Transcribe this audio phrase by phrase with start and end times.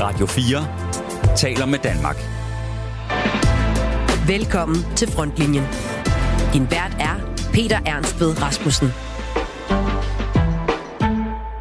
[0.00, 2.16] Radio 4 taler med Danmark.
[4.28, 5.64] Velkommen til Frontlinjen.
[6.52, 7.16] Din vært er
[7.52, 8.88] Peter Ernst ved Rasmussen.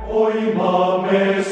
[0.09, 1.43] Oima me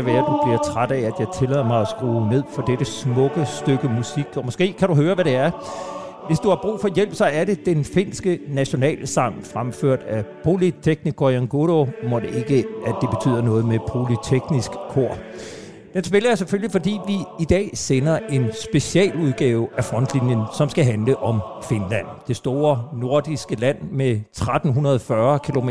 [0.00, 2.62] det være, at du bliver træt af, at jeg tillader mig at skrue ned for
[2.62, 4.26] dette smukke stykke musik.
[4.36, 5.50] Og måske kan du høre, hvad det er.
[6.26, 11.46] Hvis du har brug for hjælp, så er det den finske nationalsang, fremført af Polyteknikorian
[11.46, 11.86] Guru.
[12.08, 15.16] Må det ikke, at det betyder noget med polyteknisk kor.
[15.94, 20.84] Den spiller jeg selvfølgelig, fordi vi i dag sender en specialudgave af Frontlinjen, som skal
[20.84, 22.06] handle om Finland.
[22.28, 25.68] Det store nordiske land med 1340 km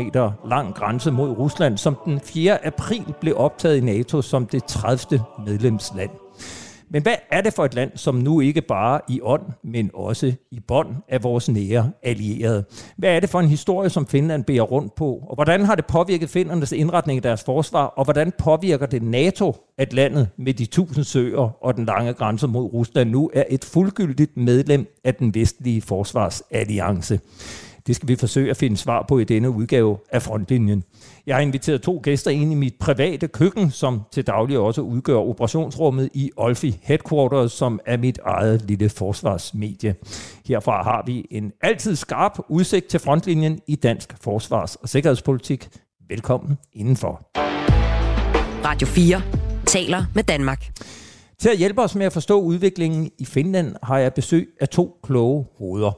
[0.50, 2.66] lang grænse mod Rusland, som den 4.
[2.66, 5.22] april blev optaget i NATO som det 30.
[5.46, 6.10] medlemsland.
[6.92, 10.32] Men hvad er det for et land, som nu ikke bare i ånd, men også
[10.50, 12.64] i bånd af vores nære allierede?
[12.96, 15.22] Hvad er det for en historie, som Finland bærer rundt på?
[15.28, 17.84] Og hvordan har det påvirket finnernes indretning af deres forsvar?
[17.84, 22.46] Og hvordan påvirker det NATO, at landet med de tusind søer og den lange grænse
[22.46, 27.20] mod Rusland nu er et fuldgyldigt medlem af den vestlige forsvarsalliance?
[27.86, 30.84] Det skal vi forsøge at finde svar på i denne udgave af Frontlinjen.
[31.26, 35.16] Jeg har inviteret to gæster ind i mit private køkken, som til daglig også udgør
[35.16, 39.94] operationsrummet i Olfi Headquarters, som er mit eget lille forsvarsmedie.
[40.46, 45.68] Herfra har vi en altid skarp udsigt til frontlinjen i dansk forsvars- og sikkerhedspolitik.
[46.08, 47.22] Velkommen indenfor.
[48.64, 49.22] Radio 4
[49.66, 50.70] taler med Danmark.
[51.38, 55.00] Til at hjælpe os med at forstå udviklingen i Finland, har jeg besøg af to
[55.02, 55.92] kloge hoveder.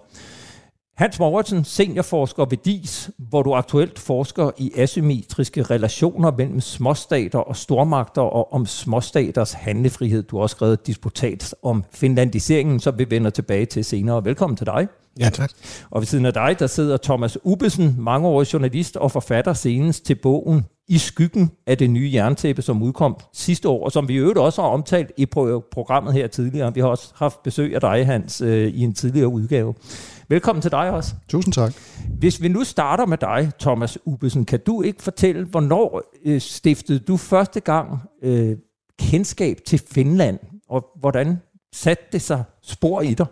[1.02, 7.56] Hans Mauritsen, seniorforsker ved DIS, hvor du aktuelt forsker i asymmetriske relationer mellem småstater og
[7.56, 10.22] stormagter og om småstaters handlefrihed.
[10.22, 14.24] Du har også skrevet et disputat om finlandiseringen, som vi vender tilbage til senere.
[14.24, 14.88] Velkommen til dig.
[15.20, 15.50] Ja, tak.
[15.90, 20.14] Og ved siden af dig, der sidder Thomas Ubesen, mangeårig journalist og forfatter senest til
[20.14, 24.16] bogen I skyggen af det nye jerntæppe, som udkom sidste år, og som vi i
[24.16, 26.74] øvrigt også har omtalt i programmet her tidligere.
[26.74, 29.74] Vi har også haft besøg af dig, Hans, øh, i en tidligere udgave.
[30.32, 31.14] Velkommen til dig også.
[31.28, 31.72] Tusind tak.
[32.18, 36.98] Hvis vi nu starter med dig, Thomas Ubesen, kan du ikke fortælle, hvornår øh, stiftede
[36.98, 38.56] du første gang øh,
[38.98, 40.38] kendskab til Finland,
[40.68, 41.38] og hvordan
[41.74, 43.26] satte det sig spor i dig?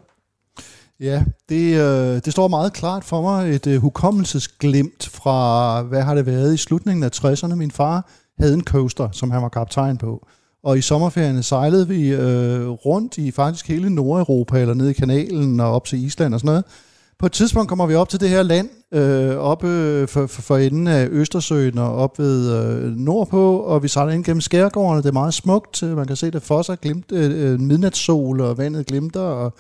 [1.01, 3.55] Ja, det, øh, det står meget klart for mig.
[3.55, 7.55] Et øh, hukommelsesglimt fra, hvad har det været i slutningen af 60'erne.
[7.55, 10.27] Min far havde en coaster, som han var kaptajn på.
[10.63, 15.61] Og i sommerferien sejlede vi øh, rundt i faktisk hele Nordeuropa, eller ned i kanalen
[15.61, 16.65] og op til Island og sådan noget.
[17.21, 19.67] På et tidspunkt kommer vi op til det her land, øh, oppe
[20.07, 24.25] for, for, for enden af Østersøen og op ved øh, nordpå, og vi sejler ind
[24.25, 25.03] gennem skærgårdene.
[25.03, 25.83] Det er meget smukt.
[25.83, 29.53] Man kan se det for sig, glimt, øh, øh, midnatssol og vandet glimter, og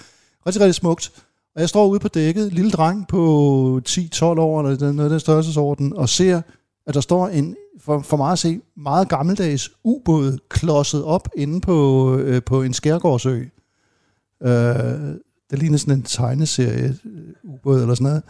[0.47, 1.13] rigtig, rigtig smukt.
[1.55, 5.21] Og jeg står ude på dækket, lille dreng på 10-12 år, eller noget af den
[5.21, 6.43] størrelsesorden, og ser,
[6.87, 11.61] at der står en, for, for mig at se, meget gammeldags ubåd klodset op inde
[11.61, 13.43] på, øh, på en skærgårdsø.
[14.43, 15.15] Øh,
[15.51, 16.97] det ligner sådan en tegneserie
[17.65, 18.23] ubåd eller sådan noget.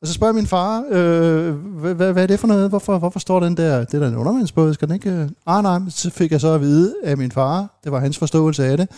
[0.00, 2.68] Og så spørger min far, øh, hvad, hvad, hvad er det for noget?
[2.68, 3.84] Hvorfor, hvorfor står den der?
[3.84, 5.28] Det der en undervandsbåd, skal den ikke?
[5.46, 8.66] Ah nej, så fik jeg så at vide af min far, det var hans forståelse
[8.66, 8.88] af det,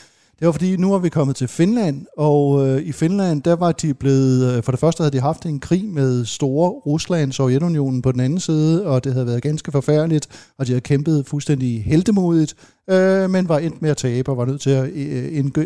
[0.41, 3.73] det var fordi, nu er vi kommet til Finland, og øh, i Finland, der var
[3.73, 8.03] de blevet, øh, for det første havde de haft en krig med store Rusland, Sovjetunionen
[8.03, 10.29] på den anden side, og det havde været ganske forfærdeligt,
[10.59, 12.55] og de havde kæmpet fuldstændig heldemodigt,
[12.91, 14.91] øh, men var endt med at tabe og var nødt til at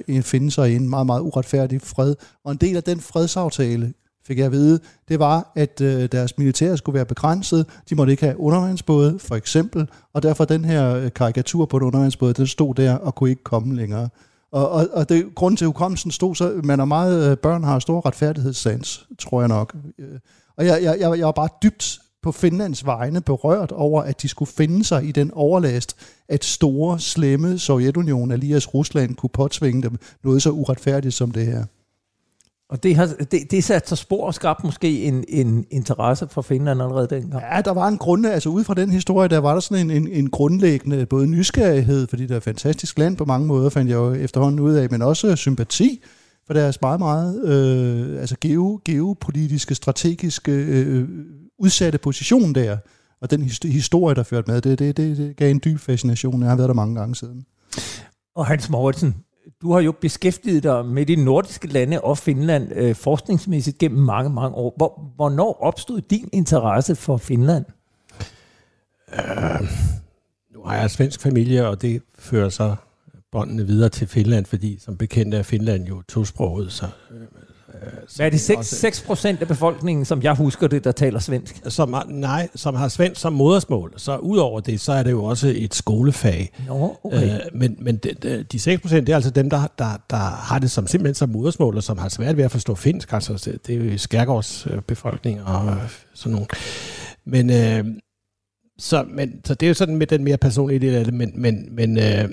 [0.08, 2.14] øh, finde sig i en meget, meget uretfærdig fred.
[2.44, 3.92] Og en del af den fredsaftale,
[4.26, 7.66] fik jeg at vide, det var, at øh, deres militær skulle være begrænset.
[7.90, 11.82] De måtte ikke have undervandsbåde, for eksempel, og derfor den her øh, karikatur på en
[11.82, 14.08] undervandsbåd, den stod der og kunne ikke komme længere.
[14.52, 17.78] Og, og, og det, grunden til hukommelsen stod så, man er meget, øh, børn har
[17.78, 19.76] stor retfærdighedssans, tror jeg nok.
[19.98, 20.18] Øh,
[20.56, 24.28] og jeg, jeg, jeg, jeg var bare dybt på Finlands vegne berørt over, at de
[24.28, 25.96] skulle finde sig i den overlast,
[26.28, 31.64] at store, slemme Sovjetunionen, alias Rusland, kunne påtvinge dem noget så uretfærdigt som det her.
[32.74, 36.42] Og det har det, det sat sig spor og skabt måske en, en interesse for
[36.42, 37.42] Finland allerede dengang?
[37.52, 40.02] Ja, der var en grund, altså ud fra den historie, der var der sådan en,
[40.02, 43.90] en, en grundlæggende både nysgerrighed, fordi det er et fantastisk land på mange måder, fandt
[43.90, 46.04] jeg jo efterhånden ud af, men også sympati
[46.46, 51.08] for deres meget, meget øh, altså geo, geopolitiske, strategiske øh,
[51.58, 52.76] udsatte position der,
[53.20, 56.42] og den historie, der førte med, det, det, det, det gav en dyb fascination.
[56.42, 57.44] Jeg har været der mange gange siden.
[58.36, 59.14] Og Hans Mauritsen,
[59.62, 64.30] du har jo beskæftiget dig med de nordiske lande og Finland øh, forskningsmæssigt gennem mange,
[64.30, 64.74] mange år.
[64.76, 67.64] Hvor, hvornår opstod din interesse for Finland?
[69.14, 69.68] Øh,
[70.54, 72.76] nu har jeg svensk familie, og det fører så
[73.32, 77.26] båndene videre til Finland, fordi som bekendt er Finland jo tosproget, så øh,
[78.16, 81.62] hvad er det 6, 6 procent af befolkningen, som jeg husker det, der taler svensk?
[81.68, 83.92] Som har, nej, som har svensk som modersmål.
[83.96, 86.52] Så udover det, så er det jo også et skolefag.
[86.66, 87.34] Nå, okay.
[87.34, 90.58] øh, men men de, de 6 procent, det er altså dem, der, der, der har
[90.58, 93.12] det som simpelthen som modersmål, og som har svært ved at forstå finsk.
[93.12, 95.76] Altså, det er jo skærgårds befolkning og
[96.14, 96.46] sådan nogle.
[97.26, 97.84] Men, øh,
[98.78, 101.32] så, men, så det er jo sådan med den mere personlige del af det, men,
[101.34, 102.28] men, men øh,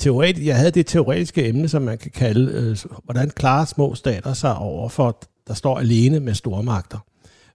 [0.00, 4.32] teoret, jeg havde det teoretiske emne, som man kan kalde, øh, hvordan klarer små stater
[4.32, 6.98] sig over for, der står alene med stormagter.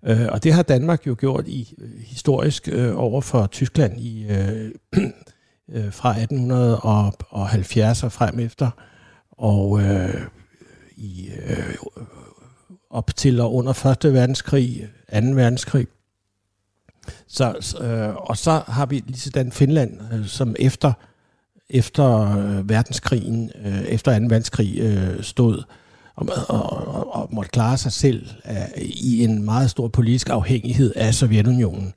[0.06, 4.26] Øh, og det har Danmark jo gjort i øh, historisk øh, over for Tyskland i
[4.30, 4.72] øh,
[5.74, 8.70] øh, fra 1870 og frem efter,
[9.32, 10.22] og øh,
[10.98, 11.76] i, øh,
[12.90, 14.14] op til og under 1.
[14.14, 15.18] verdenskrig, 2.
[15.20, 15.88] verdenskrig.
[17.28, 20.94] Så, øh, og så har vi lige sådan Finland, øh, som efter
[21.70, 24.26] efter øh, verdenskrigen, øh, efter 2.
[24.26, 25.64] verdenskrig øh, stod
[26.16, 30.94] og, og, og, og måtte klare sig selv af, i en meget stor politisk afhængighed
[30.96, 31.94] af Sovjetunionen.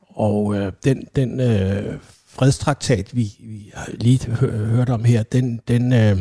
[0.00, 5.92] Og øh, den, den øh, fredstraktat, vi, vi har lige hørt om her, den, den
[5.92, 6.18] øh,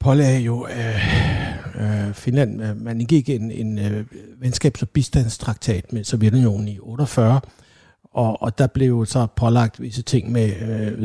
[0.00, 0.96] pålagde jo øh,
[1.80, 4.06] øh, Finland, øh, man indgik en, en øh,
[4.40, 7.40] venskabs- og bistandstraktat med Sovjetunionen i 48,
[8.14, 10.98] og, og der blev så pålagt visse ting med, øh,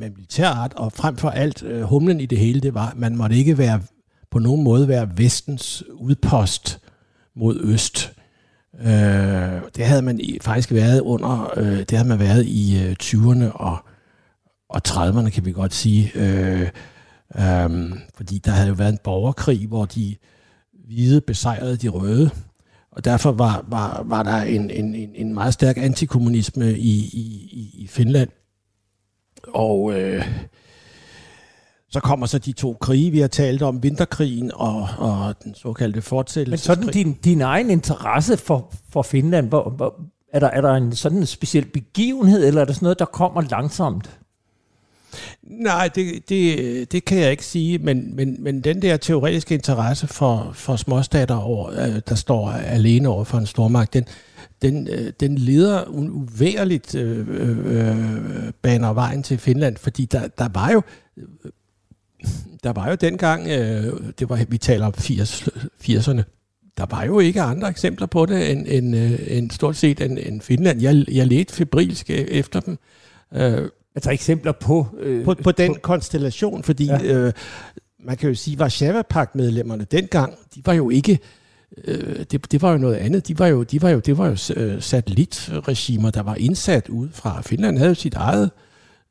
[0.00, 3.16] med militærart, og frem for alt, øh, humlen i det hele, det var, at man
[3.16, 3.80] måtte ikke være
[4.30, 6.80] på nogen måde være vestens udpost
[7.36, 8.12] mod øst.
[8.80, 12.96] Øh, det havde man i, faktisk været under, øh, det havde man været i øh,
[13.02, 13.76] 20'erne og,
[14.68, 16.10] og 30'erne, kan vi godt sige.
[16.14, 16.68] Øh,
[17.38, 20.16] øh, fordi der havde jo været en borgerkrig, hvor de
[20.86, 22.30] hvide besejrede de røde.
[22.92, 27.86] Og derfor var, var, var der en, en, en meget stærk antikommunisme i, i, i
[27.86, 28.28] Finland.
[29.48, 30.24] Og øh,
[31.90, 36.02] så kommer så de to krige, vi har talt om, vinterkrigen og, og den såkaldte
[36.02, 36.70] fortsættelse.
[36.70, 40.00] Men sådan din, din egen interesse for, for Finland, hvor, hvor,
[40.32, 43.04] er, der, er der en sådan en speciel begivenhed, eller er det sådan noget, der
[43.04, 44.20] kommer langsomt?
[45.42, 50.06] Nej, det, det, det kan jeg ikke sige, men, men, men den der teoretiske interesse
[50.06, 54.04] for, for småstater, over, øh, der står alene over for en stormagt, den,
[54.62, 60.48] den, øh, den leder uværligt øh, øh, øh, baner vejen til Finland, fordi der, der
[60.54, 60.82] var jo
[62.62, 65.42] der var jo dengang, øh, det var, vi taler om 80,
[65.84, 66.22] 80'erne,
[66.76, 68.94] der var jo ikke andre eksempler på det end, end,
[69.28, 70.80] end stort set end, end Finland.
[70.80, 72.78] Jeg, jeg ledte febrilsk efter dem.
[73.34, 74.86] Øh, Altså eksempler på...
[74.98, 77.02] Øh, på, på den på, konstellation, fordi ja.
[77.02, 77.32] øh,
[78.04, 81.18] man kan jo sige, Varsava-pagt-medlemmerne dengang, de var jo ikke...
[81.84, 83.28] Øh, det, det var jo noget andet.
[83.28, 87.08] De var jo, de var jo, det var jo øh, satellitregimer, der var indsat ud
[87.12, 87.42] fra.
[87.42, 88.50] Finland havde jo sit eget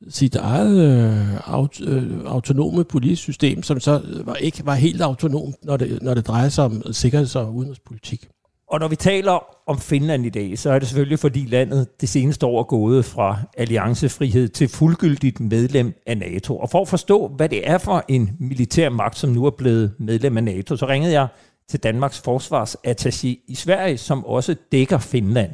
[0.09, 5.55] sit eget øh, aut, øh, autonome politiske system, som så var ikke var helt autonomt,
[5.63, 8.27] når det, når det drejer sig om sikkerheds- og udenrigspolitik.
[8.71, 12.09] Og når vi taler om Finland i dag, så er det selvfølgelig, fordi landet det
[12.09, 16.57] seneste år er gået fra alliancefrihed til fuldgyldigt medlem af NATO.
[16.57, 19.93] Og for at forstå, hvad det er for en militær magt, som nu er blevet
[19.99, 21.27] medlem af NATO, så ringede jeg
[21.69, 25.51] til Danmarks forsvarsattaché i Sverige, som også dækker Finland.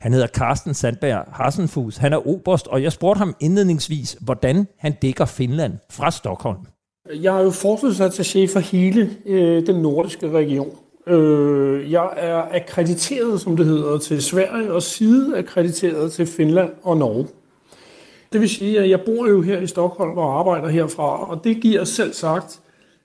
[0.00, 1.96] Han hedder Carsten Sandberg Hassenfus.
[1.96, 6.66] Han er oberst, og jeg spurgte ham indledningsvis, hvordan han dækker Finland fra Stockholm.
[7.14, 10.76] Jeg er jo forsvarsattaché for hele øh, den nordiske region.
[11.08, 17.26] Øh, jeg er akkrediteret, som det hedder, til Sverige og sideakkrediteret til Finland og Norge.
[18.32, 21.60] Det vil sige, at jeg bor jo her i Stockholm og arbejder herfra, og det
[21.60, 22.60] giver selv sagt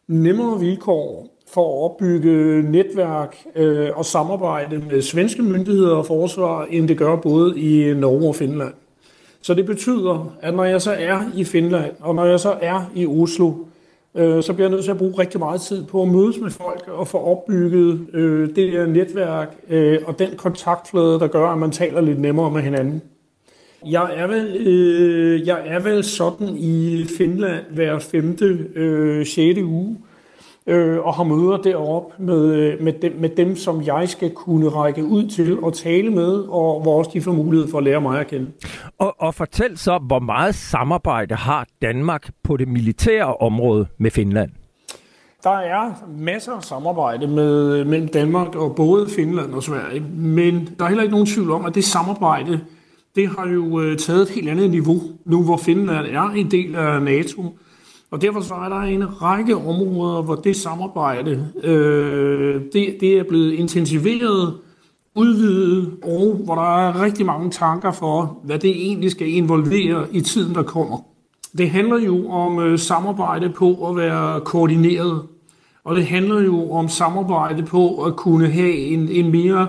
[0.08, 6.88] nemmere vilkår for at opbygge netværk øh, og samarbejde med svenske myndigheder og forsvar, end
[6.88, 8.74] det gør både i Norge og Finland.
[9.42, 12.92] Så det betyder, at når jeg så er i Finland, og når jeg så er
[12.96, 13.54] i Oslo,
[14.16, 16.52] øh, så bliver jeg nødt til at bruge rigtig meget tid på at mødes med
[16.52, 21.58] folk og få opbygget øh, det der netværk øh, og den kontaktflade, der gør, at
[21.58, 23.02] man taler lidt nemmere med hinanden.
[23.86, 29.98] Jeg er vel, øh, jeg er vel sådan i Finland hver femte, øh, sjette uge,
[30.00, 30.13] øh,
[31.04, 35.28] og har møder deroppe med, med, dem, med dem, som jeg skal kunne række ud
[35.28, 38.28] til og tale med, og hvor også de får mulighed for at lære mig at
[38.28, 38.52] kende.
[39.00, 44.50] Og, og fortæl så, hvor meget samarbejde har Danmark på det militære område med Finland?
[45.44, 50.86] Der er masser af samarbejde med, mellem Danmark og både Finland og Sverige, men der
[50.86, 52.60] er heller ikke nogen tvivl om, at det samarbejde,
[53.16, 56.76] det har jo øh, taget et helt andet niveau, nu hvor Finland er en del
[56.76, 57.58] af NATO.
[58.14, 63.24] Og derfor så er der en række områder, hvor det samarbejde øh, det, det er
[63.24, 64.54] blevet intensiveret,
[65.16, 70.22] udvidet, og hvor der er rigtig mange tanker for, hvad det egentlig skal involvere i
[70.22, 70.98] tiden, der kommer.
[71.58, 75.22] Det handler jo om øh, samarbejde på at være koordineret,
[75.84, 79.68] og det handler jo om samarbejde på at kunne have en, en mere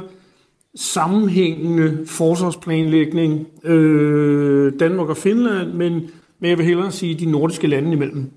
[0.74, 6.02] sammenhængende forsvarsplanlægning øh, Danmark og Finland, men,
[6.44, 8.30] men jeg vil hellere sige de nordiske lande imellem.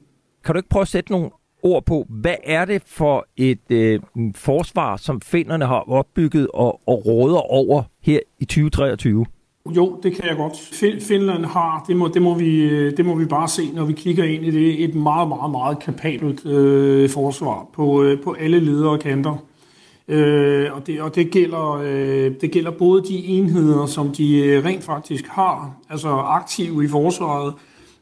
[0.45, 1.29] Kan du ikke prøve at sætte nogle
[1.63, 3.99] ord på, hvad er det for et øh,
[4.35, 9.25] forsvar, som finnerne har opbygget og, og råder over her i 2023?
[9.75, 10.57] Jo, det kan jeg godt.
[11.01, 14.23] Finland har, det må, det må, vi, det må vi bare se, når vi kigger
[14.23, 18.91] ind i det, et meget, meget, meget kapabelt øh, forsvar på, øh, på alle ledere
[18.91, 19.43] og kanter.
[20.07, 24.65] Øh, og det, og det, gælder, øh, det gælder både de enheder, som de øh,
[24.65, 27.53] rent faktisk har, altså aktive i forsvaret,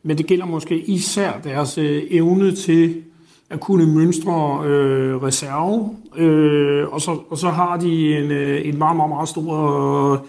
[0.08, 3.04] men det gælder måske især deres øh, evne til
[3.50, 8.78] at kunne mønstre øh, reserve, øh, og, så, og så har de en, øh, en
[8.78, 10.26] meget, meget, meget stor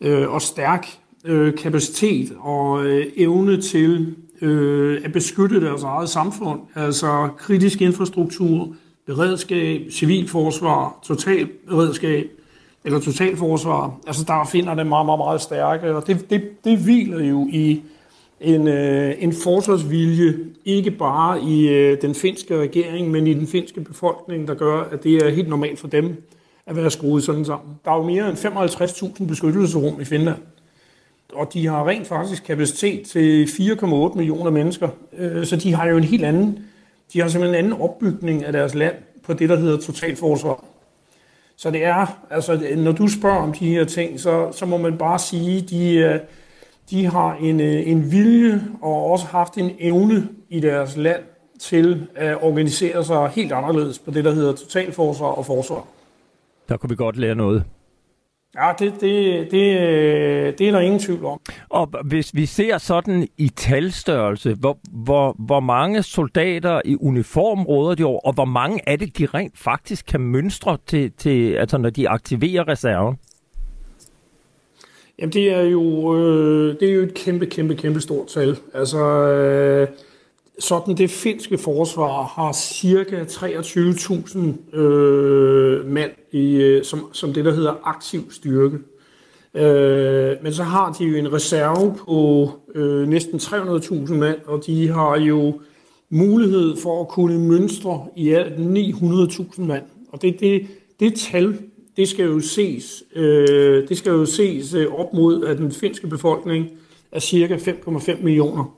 [0.00, 0.86] øh, og stærk
[1.24, 8.74] øh, kapacitet og øh, evne til øh, at beskytte deres eget samfund, altså kritisk infrastruktur,
[9.06, 12.30] beredskab, civilforsvar, totalberedskab
[12.84, 13.94] eller totalforsvar.
[14.06, 17.82] Altså der finder det meget, meget, meget stærke, og det, det, det hviler jo i
[18.40, 23.80] en, øh, en forsvarsvilje, ikke bare i øh, den finske regering, men i den finske
[23.80, 26.22] befolkning, der gør, at det er helt normalt for dem
[26.66, 27.74] at være skruet sådan sammen.
[27.84, 28.38] Der er jo mere end
[29.18, 30.36] 55.000 beskyttelsesrum i Finland,
[31.32, 35.96] og de har rent faktisk kapacitet til 4,8 millioner mennesker, øh, så de har jo
[35.96, 36.58] en helt anden,
[37.12, 38.94] de har simpelthen en anden opbygning af deres land
[39.24, 40.64] på det, der hedder totalforsvar.
[41.56, 44.98] Så det er, altså når du spørger om de her ting, så, så må man
[44.98, 46.20] bare sige, de, øh,
[46.90, 51.22] de har en, øh, en vilje og også haft en evne i deres land
[51.60, 55.84] til at organisere sig helt anderledes på det, der hedder totalforsvar og forsvar.
[56.68, 57.64] Der kunne vi godt lære noget.
[58.54, 61.40] Ja, det, det, det, øh, det er der ingen tvivl om.
[61.68, 67.94] Og hvis vi ser sådan i talstørrelse, hvor, hvor, hvor mange soldater i uniform råder
[67.94, 71.78] de over, og hvor mange er det, de rent faktisk kan mønstre til, til altså
[71.78, 73.16] når de aktiverer reserven?
[75.20, 78.56] Jamen det er jo, øh, det er jo et kæmpe, kæmpe, kæmpe stort tal.
[78.74, 79.88] Altså øh,
[80.58, 87.52] sådan det finske forsvar har cirka 23.000 øh, mand i, øh, som, som det der
[87.52, 88.78] hedder aktiv styrke.
[89.54, 94.88] Øh, men så har de jo en reserve på øh, næsten 300.000 mand, og de
[94.88, 95.60] har jo
[96.10, 99.84] mulighed for at kunne mønstre i alt 900.000 mand.
[100.12, 100.66] Og det, det,
[101.00, 101.58] det tal,
[101.96, 106.06] det skal jo ses, øh, det skal jo ses øh, op mod, at den finske
[106.06, 106.70] befolkning
[107.12, 108.74] er cirka 5,5 millioner.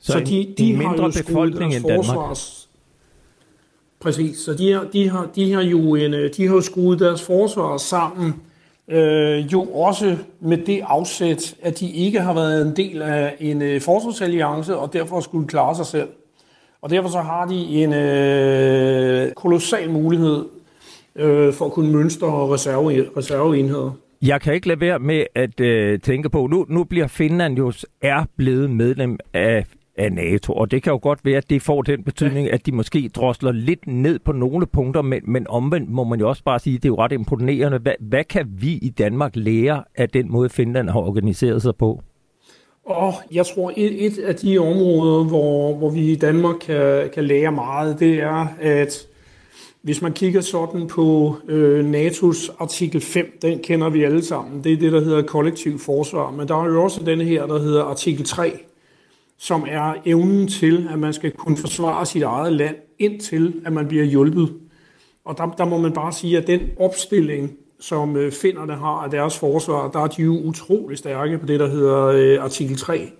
[0.00, 2.06] Så, så de, de en mindre har jo befolkning end Danmark.
[2.06, 2.68] Forsvars...
[4.00, 6.98] Præcis, så de har, de, har, de har jo en, øh, de har jo skruet
[6.98, 8.34] deres forsvar sammen,
[8.88, 13.62] øh, jo også med det afsæt, at de ikke har været en del af en
[13.62, 16.08] øh, forsvarsalliance, og derfor skulle klare sig selv.
[16.82, 20.44] Og derfor så har de en øh, kolossal mulighed
[21.18, 23.90] øh, for at kunne mønstre reserve, reserveenheder.
[24.22, 27.72] Jeg kan ikke lade være med at øh, tænke på, nu, nu bliver Finland jo
[28.02, 29.64] er blevet medlem af,
[29.98, 32.54] af NATO, og det kan jo godt være, at det får den betydning, ja.
[32.54, 36.28] at de måske drosler lidt ned på nogle punkter, men, men omvendt må man jo
[36.28, 37.78] også bare sige, at det er jo ret imponerende.
[37.78, 42.02] Hvad, hvad kan vi i Danmark lære af den måde, Finland har organiseret sig på?
[42.84, 47.24] Og jeg tror, et, et af de områder, hvor, hvor vi i Danmark kan, kan
[47.24, 49.06] lære meget, det er, at
[49.88, 54.64] hvis man kigger sådan på øh, NATO's artikel 5, den kender vi alle sammen.
[54.64, 56.30] Det er det, der hedder kollektiv forsvar.
[56.30, 58.58] Men der er jo også den her, der hedder artikel 3,
[59.38, 63.88] som er evnen til, at man skal kunne forsvare sit eget land, indtil at man
[63.88, 64.54] bliver hjulpet.
[65.24, 69.10] Og der, der må man bare sige, at den opstilling, som øh, finderne har af
[69.10, 73.10] deres forsvar, der er de jo utrolig stærke på det, der hedder øh, artikel 3.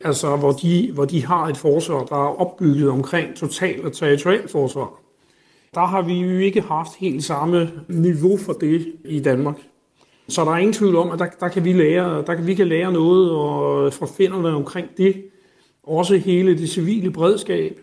[0.00, 4.48] Altså, hvor de, hvor de har et forsvar, der er opbygget omkring total og territorial
[4.48, 5.05] forsvar
[5.76, 9.56] der har vi jo ikke haft helt samme niveau for det i Danmark.
[10.28, 12.54] Så der er ingen tvivl om, at der, der kan vi lære, der kan vi
[12.54, 15.24] kan lære noget og fra finderne omkring det.
[15.82, 17.80] Også hele det civile bredskab.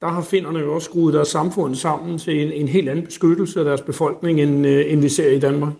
[0.00, 3.58] Der har finderne jo også skruet deres samfund sammen til en, en helt anden beskyttelse
[3.58, 5.72] af deres befolkning, end, øh, end vi ser i Danmark.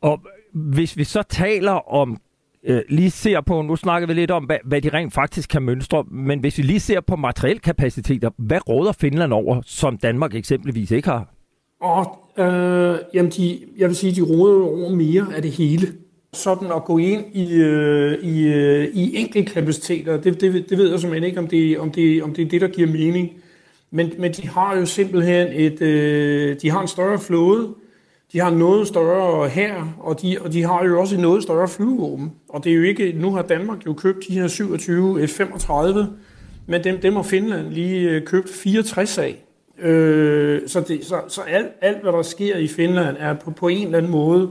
[0.00, 0.20] Og
[0.52, 2.20] hvis vi så taler om
[2.66, 5.62] øh, lige ser på, nu snakker vi lidt om, hvad, hvad de rent faktisk kan
[5.62, 10.90] mønstre, men hvis vi lige ser på materielkapaciteter, hvad råder Finland over, som Danmark eksempelvis
[10.90, 11.34] ikke har?
[11.80, 15.86] Og, øh, jamen de, jeg vil sige, de råder over mere af det hele.
[16.34, 21.00] sådan at gå ind i, øh, i, øh, i enkeltkapaciteter, det, det, det ved jeg
[21.00, 23.30] simpelthen ikke, om det, om, det, om det er det, der giver mening.
[23.90, 27.74] Men, men de har jo simpelthen et, øh, de har en større flåde,
[28.32, 32.32] de har noget større her, og de, og de har jo også noget større flyvåben.
[32.48, 35.98] Og det er jo ikke, nu har Danmark jo købt de her 27 F-35,
[36.66, 39.44] men dem, dem har Finland lige øh, købt 64 af.
[39.78, 43.68] Øh, så det, så, så alt, alt, hvad der sker i Finland, er på, på
[43.68, 44.50] en eller anden måde,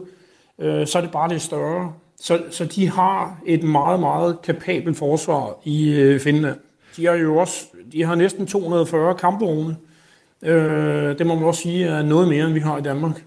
[0.59, 1.93] øh, så er det bare lidt større.
[2.19, 6.57] Så, så de har et meget, meget kapabelt forsvar i øh, Finland.
[6.97, 9.77] De har jo også, de har næsten 240 kampvogne.
[10.41, 13.23] Øh, det må man også sige er noget mere, end vi har i Danmark.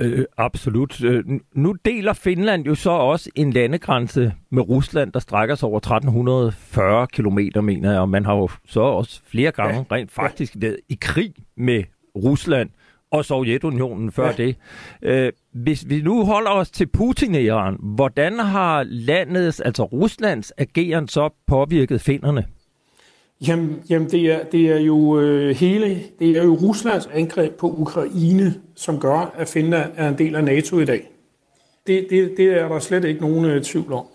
[0.00, 1.04] Øh, absolut.
[1.04, 5.76] Øh, nu deler Finland jo så også en landegrænse med Rusland, der strækker sig over
[5.78, 9.96] 1340 kilometer, mener jeg, og man har jo så også flere gange ja.
[9.96, 10.60] rent faktisk ja.
[10.60, 11.84] været i krig med
[12.16, 12.70] Rusland
[13.10, 14.32] og Sovjetunionen før ja.
[14.32, 14.56] det.
[15.02, 21.08] Øh, hvis vi nu holder os til putin -æren, hvordan har landets, altså Ruslands ageren
[21.08, 22.44] så påvirket finderne?
[23.46, 27.74] Jamen, jamen det, er, det er jo øh, hele, det er jo Ruslands angreb på
[27.78, 31.10] Ukraine, som gør, at Finland er en del af NATO i dag.
[31.86, 34.06] Det, det, det er der slet ikke nogen øh, tvivl om.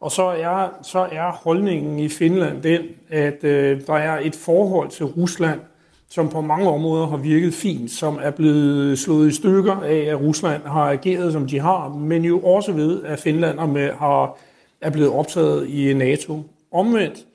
[0.00, 4.90] Og så er, så er holdningen i Finland den, at øh, der er et forhold
[4.90, 5.60] til Rusland,
[6.08, 10.20] som på mange områder har virket fint, som er blevet slået i stykker af, at
[10.20, 13.58] Rusland har ageret, som de har, men jo også ved, at Finland
[13.90, 14.38] har,
[14.80, 16.42] er blevet optaget i NATO.
[16.72, 17.26] Omvendt,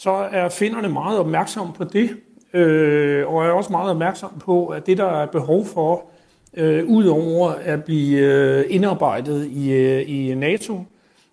[0.00, 2.10] så er finderne meget opmærksomme på det,
[2.54, 6.04] øh, og er også meget opmærksomme på, at det, der er behov for,
[6.56, 10.84] øh, udover at blive øh, indarbejdet i, øh, i NATO,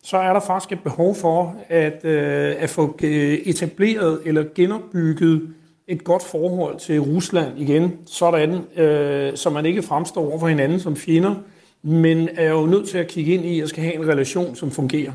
[0.04, 5.54] så er der faktisk et behov for at, øh, at få øh, etableret eller genopbygget
[5.88, 10.80] et godt forhold til Rusland igen, sådan, øh, så man ikke fremstår over for hinanden
[10.80, 11.36] som fjender,
[11.82, 14.72] men er jo nødt til at kigge ind i, at skal have en relation, som
[14.72, 15.12] fungerer.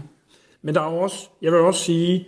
[0.62, 2.26] Men der er også, jeg vil også sige,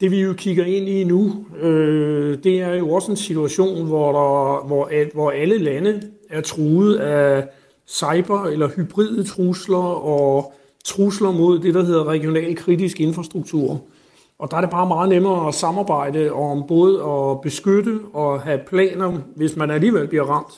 [0.00, 4.12] det vi jo kigger ind i nu, øh, det er jo også en situation, hvor,
[4.12, 7.48] der, hvor, hvor alle lande er truet af
[7.88, 10.52] cyber- eller hybride trusler og
[10.84, 13.80] trusler mod det, der hedder regional kritisk infrastruktur.
[14.38, 18.60] Og der er det bare meget nemmere at samarbejde om både at beskytte og have
[18.66, 20.52] planer, hvis man alligevel bliver ramt,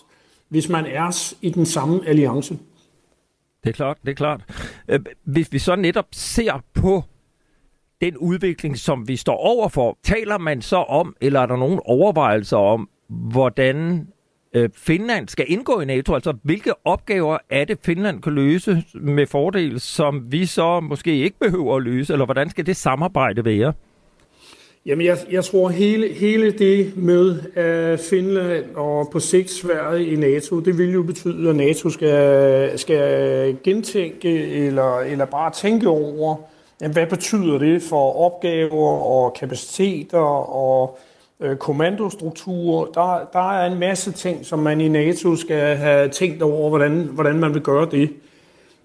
[0.49, 2.59] hvis man er i den samme alliance.
[3.65, 4.41] Det er klart, det er klart.
[4.89, 7.03] Øh, hvis vi så netop ser på
[8.01, 12.57] den udvikling, som vi står overfor, taler man så om, eller er der nogen overvejelser
[12.57, 14.07] om, hvordan
[14.55, 16.15] øh, Finland skal indgå i NATO?
[16.15, 21.39] Altså, hvilke opgaver er det, Finland kan løse med fordel, som vi så måske ikke
[21.39, 22.13] behøver at løse?
[22.13, 23.73] Eller hvordan skal det samarbejde være?
[24.87, 30.17] Jamen, jeg, jeg tror, hele, hele det med at Finland og på sigt Sverige i
[30.17, 36.37] NATO, det vil jo betyde, at NATO skal, skal gentænke eller, eller bare tænke over,
[36.81, 40.99] jamen, hvad betyder det for opgaver og kapaciteter og
[41.41, 42.87] øh, kommandostrukturer.
[42.87, 47.09] Der, der er en masse ting, som man i NATO skal have tænkt over, hvordan,
[47.13, 48.11] hvordan man vil gøre det.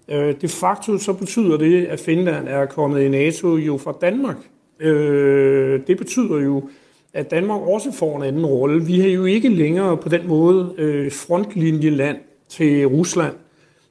[0.08, 4.36] Øh, de facto så betyder det, at Finland er kommet i NATO jo fra Danmark.
[4.80, 6.68] Øh, det betyder jo,
[7.12, 8.84] at Danmark også får en anden rolle.
[8.84, 12.16] Vi er jo ikke længere på den måde øh, frontlinjeland
[12.48, 13.34] til Rusland.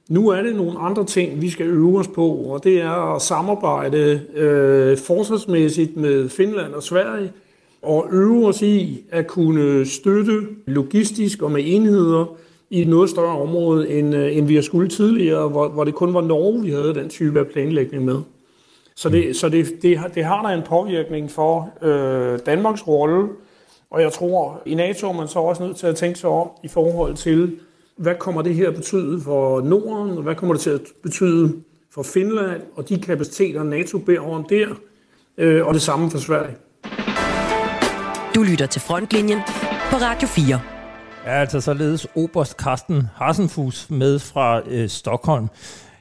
[0.10, 3.22] Nu er det nogle andre ting, vi skal øve os på, og det er at
[3.22, 7.32] samarbejde øh, forsvarsmæssigt med Finland og Sverige,
[7.82, 12.36] og øve os i at kunne støtte logistisk og med enheder
[12.70, 15.96] i et noget større område, end, øh, end vi har skulle tidligere, hvor, hvor det
[15.96, 18.18] kun var Norge, vi havde den type af planlægning med.
[18.96, 23.28] Så det, så det, det, har, det har der en påvirkning for øh, Danmarks rolle,
[23.90, 26.50] og jeg tror, i NATO er man så også nødt til at tænke sig om
[26.64, 27.52] i forhold til,
[27.98, 31.54] hvad kommer det her at betyde for Norden, og hvad kommer det til at betyde
[31.94, 34.68] for Finland, og de kapaciteter, NATO beder om der,
[35.38, 36.56] øh, og det samme for Sverige.
[38.36, 39.40] Du lytter til Frontlinjen
[39.92, 40.62] på Radio 4.
[41.26, 45.48] Ja, altså således Oberst Carsten Hassenfuss med fra øh, Stockholm.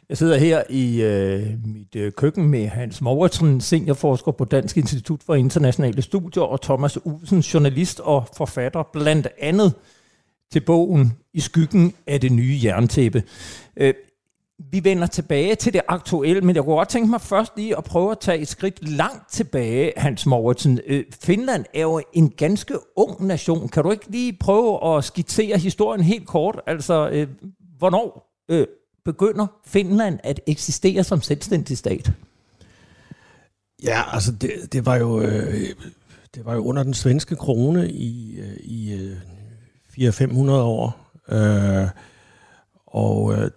[0.08, 5.20] Jeg sidder her i øh, mit øh, køkken med Hans Mauritsen, seniorforsker på Dansk Institut
[5.26, 9.74] for Internationale Studier, og Thomas Usen, journalist og forfatter, blandt andet
[10.54, 13.22] til bogen I skyggen af det nye jerntæppe.
[13.76, 13.94] Øh,
[14.72, 17.84] vi vender tilbage til det aktuelle, men jeg kunne godt tænke mig først lige at
[17.84, 20.80] prøve at tage et skridt langt tilbage, Hans Mortensen.
[20.86, 23.68] Øh, Finland er jo en ganske ung nation.
[23.68, 26.60] Kan du ikke lige prøve at skitsere historien helt kort?
[26.66, 27.28] Altså, øh,
[27.78, 28.66] hvornår øh,
[29.04, 32.12] begynder Finland at eksistere som selvstændig stat?
[33.84, 35.68] Ja, altså det, det var jo øh,
[36.34, 39.16] det var jo under den svenske krone i, øh, i øh,
[39.98, 41.10] 400-500 år.
[41.28, 41.88] Øh,
[42.86, 43.50] og øh,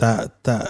[0.00, 0.60] der, der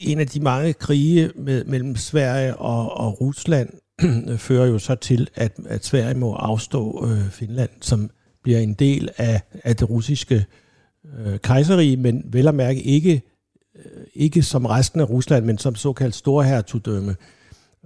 [0.00, 3.68] en af de mange krige med, mellem Sverige og, og Rusland
[4.38, 8.10] fører jo så til, at, at Sverige må afstå øh, Finland, som
[8.42, 10.46] bliver en del af, af det russiske
[11.18, 13.22] øh, kejserige, men vel at mærke ikke,
[13.76, 17.16] øh, ikke som resten af Rusland, men som såkaldt storhertugdømme,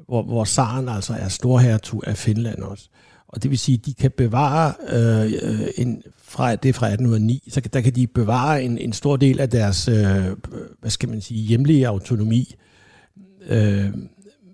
[0.07, 2.89] hvor, hvor zaren altså er storhertug af Finland også.
[3.33, 5.33] Og det vil sige, at de kan bevare øh,
[5.77, 9.51] en, fra det fra 1809, så der kan de bevare en, en stor del af
[9.51, 10.25] deres, øh,
[10.81, 12.55] hvad skal man sige, hjemlige autonomi.
[13.49, 13.95] Øh,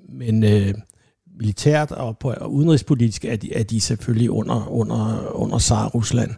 [0.08, 0.74] men øh,
[1.38, 6.30] militært og, på, og udenrigspolitisk er de, er de selvfølgelig under, under, under Tsar Rusland.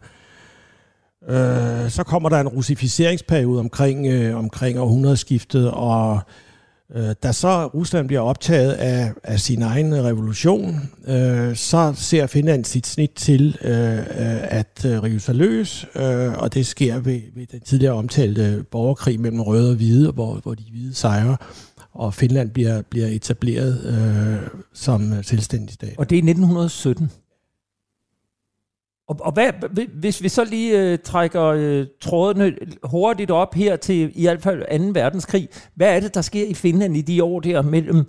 [1.28, 6.47] Øh, så kommer der en russificeringsperiode omkring, øh, omkring århundredeskiftet, og øh,
[6.96, 12.64] Øh, da så Rusland bliver optaget af, af sin egen revolution, øh, så ser Finland
[12.64, 13.98] sit snit til øh,
[14.42, 19.20] at øh, rive sig løs, øh, og det sker ved, ved den tidligere omtalte borgerkrig
[19.20, 21.36] mellem røde og hvide, hvor, hvor de hvide sejrer
[21.98, 25.94] og Finland bliver, bliver etableret øh, som selvstændig stat.
[25.98, 27.10] Og det er i 1917.
[29.08, 29.52] Og, og hvad,
[29.94, 34.92] hvis vi så lige øh, trækker øh, trådene hurtigt op her til i hvert fald
[34.94, 35.00] 2.
[35.00, 38.04] verdenskrig, hvad er det, der sker i Finland i de år der mellem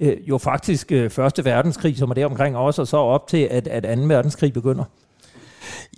[0.00, 1.44] øh, jo faktisk øh, 1.
[1.44, 4.02] verdenskrig, som er der omkring også, og så op til, at, at 2.
[4.02, 4.84] verdenskrig begynder?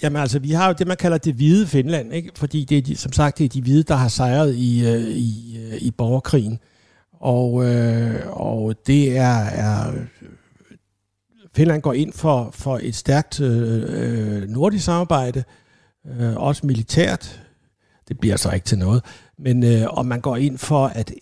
[0.02, 2.30] Jamen altså, vi har jo det, man kalder det hvide Finland, ikke?
[2.37, 5.00] fordi det er de, som sagt det er de hvide, der har sejret i, øh,
[5.00, 6.59] i, øh, i borgerkrigen.
[7.20, 9.92] Og, øh, og det er, er
[11.54, 15.44] Finland går ind for, for et stærkt øh, øh, nordisk samarbejde,
[16.20, 17.40] øh, også militært.
[18.08, 19.04] Det bliver så ikke til noget.
[19.38, 21.12] Men øh, om man går ind for, at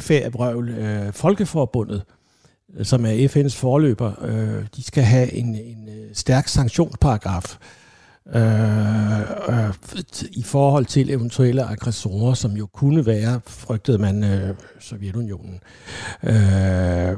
[0.00, 2.02] FA-brøvl, øh, Folkeforbundet,
[2.76, 7.56] øh, som er FN's forløber, øh, de skal have en, en øh, stærk sanktionsparagraf
[8.34, 9.74] øh, øh,
[10.32, 15.60] i forhold til eventuelle aggressorer, som jo kunne være, frygtede man, øh, Sovjetunionen.
[16.22, 17.16] Øh,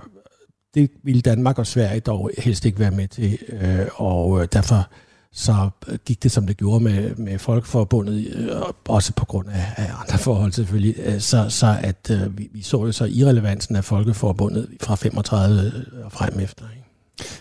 [0.74, 4.88] det ville Danmark og Sverige dog helst ikke være med til, øh, og øh, derfor
[5.32, 5.70] så
[6.04, 10.18] gik det, som det gjorde med, med Folkeforbundet, øh, også på grund af, af andre
[10.18, 14.68] forhold selvfølgelig, øh, så, så at øh, vi, vi så jo så irrelevansen af Folkeforbundet
[14.80, 15.72] fra 35
[16.04, 16.64] og frem efter.
[16.70, 16.84] Ikke?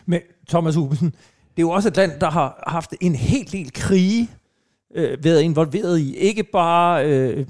[0.06, 0.20] Men
[0.50, 4.30] Thomas Ubesen, det er jo også et land, der har haft en hel del krige
[4.96, 6.16] øh, været involveret i.
[6.16, 7.46] Ikke bare øh,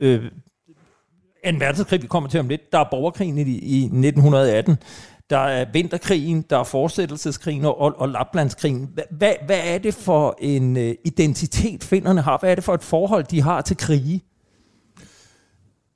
[0.00, 0.22] øh,
[1.44, 2.72] en verdenskrig, vi kommer til om lidt.
[2.72, 4.76] Der er borgerkrigen i, i 1918
[5.30, 8.88] der er vinterkrigen, der er fortsættelseskrigen og, og Laplandskrigen.
[9.10, 12.38] Hvad, hvad er det for en øh, identitet, finderne har?
[12.38, 14.24] Hvad er det for et forhold, de har til krige?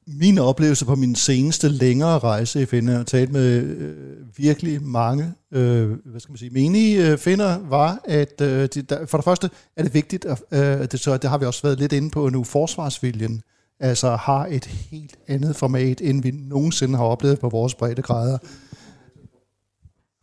[0.07, 3.97] Min oplevelse på min seneste længere rejse i Finland, og talt med øh,
[4.37, 9.07] virkelig mange øh, hvad skal man sige, menige øh, finder, var, at øh, de, der,
[9.07, 11.79] for det første er det vigtigt, at, øh, det, så det har vi også været
[11.79, 13.43] lidt inde på nu, forsvarsviljen
[13.81, 18.39] altså har et helt andet format, end vi nogensinde har oplevet på vores breddegrader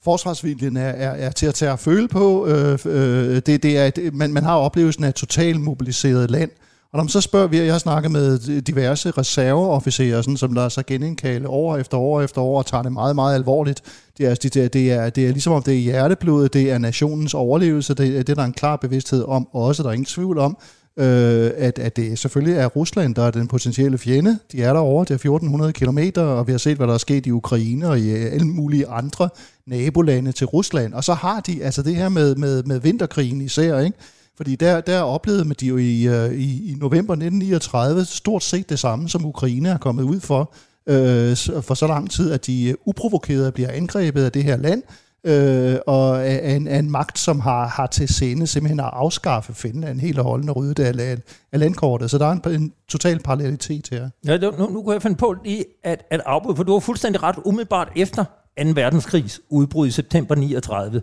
[0.04, 2.48] forsvarsviljen er, er, er til at tage at føle på.
[2.48, 6.52] Øh, øh, det, det er et, man, man har oplevelsen af et totalt mobiliseret land.
[6.92, 10.70] Og når man så spørger, vi jeg har snakket med diverse reserveofficerer, sådan, som lader
[10.70, 13.82] sig genindkalde år efter år efter år, og tager det meget, meget alvorligt.
[14.18, 16.78] Det er, det, er, det, er, det er ligesom om det er hjerteblodet, det er
[16.78, 20.38] nationens overlevelse, det, det er der en klar bevidsthed om, også der er ingen tvivl
[20.38, 20.58] om
[21.00, 24.40] øh, at, at det selvfølgelig er Rusland, der er den potentielle fjende.
[24.52, 27.26] De er derovre, det er 1400 kilometer, og vi har set, hvad der er sket
[27.26, 29.30] i Ukraine og i øh, alle mulige andre
[29.66, 30.94] nabolande til Rusland.
[30.94, 33.98] Og så har de altså det her med, med, med vinterkrigen især, ikke?
[34.38, 38.70] Fordi der, der oplevede man de jo i, øh, i, i november 1939 stort set
[38.70, 40.54] det samme, som Ukraine er kommet ud for,
[40.88, 44.84] øh, for så lang tid, at de øh, uprovokeret bliver angrebet af det her land,
[45.24, 49.54] øh, og af en, af en magt, som har, har til scene simpelthen at afskaffe
[49.54, 51.18] Finland helt og holdende og rydde det af,
[51.52, 52.12] af landkortet.
[52.12, 54.10] Så der er en, en total parallelitet her.
[54.26, 57.24] Ja, nu, nu kunne jeg finde på lige at, at afbryde, for du har fuldstændig
[57.24, 58.70] ret umiddelbart efter 2.
[58.76, 61.02] verdenskrigs udbrud i september 39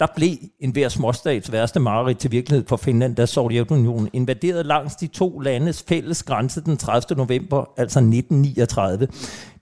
[0.00, 4.96] der blev en hver småstats værste mareridt til virkelighed for Finland, da Sovjetunionen invaderede langs
[4.96, 7.16] de to landes fælles grænse den 30.
[7.16, 9.08] november, altså 1939.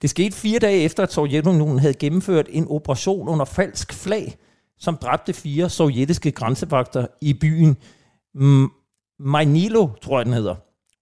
[0.03, 4.37] Det skete fire dage efter, at Sovjetunionen havde gennemført en operation under falsk flag,
[4.79, 7.77] som dræbte fire sovjetiske grænsevagter i byen
[8.35, 8.68] mm,
[9.20, 10.55] Mainilo, tror jeg den hedder,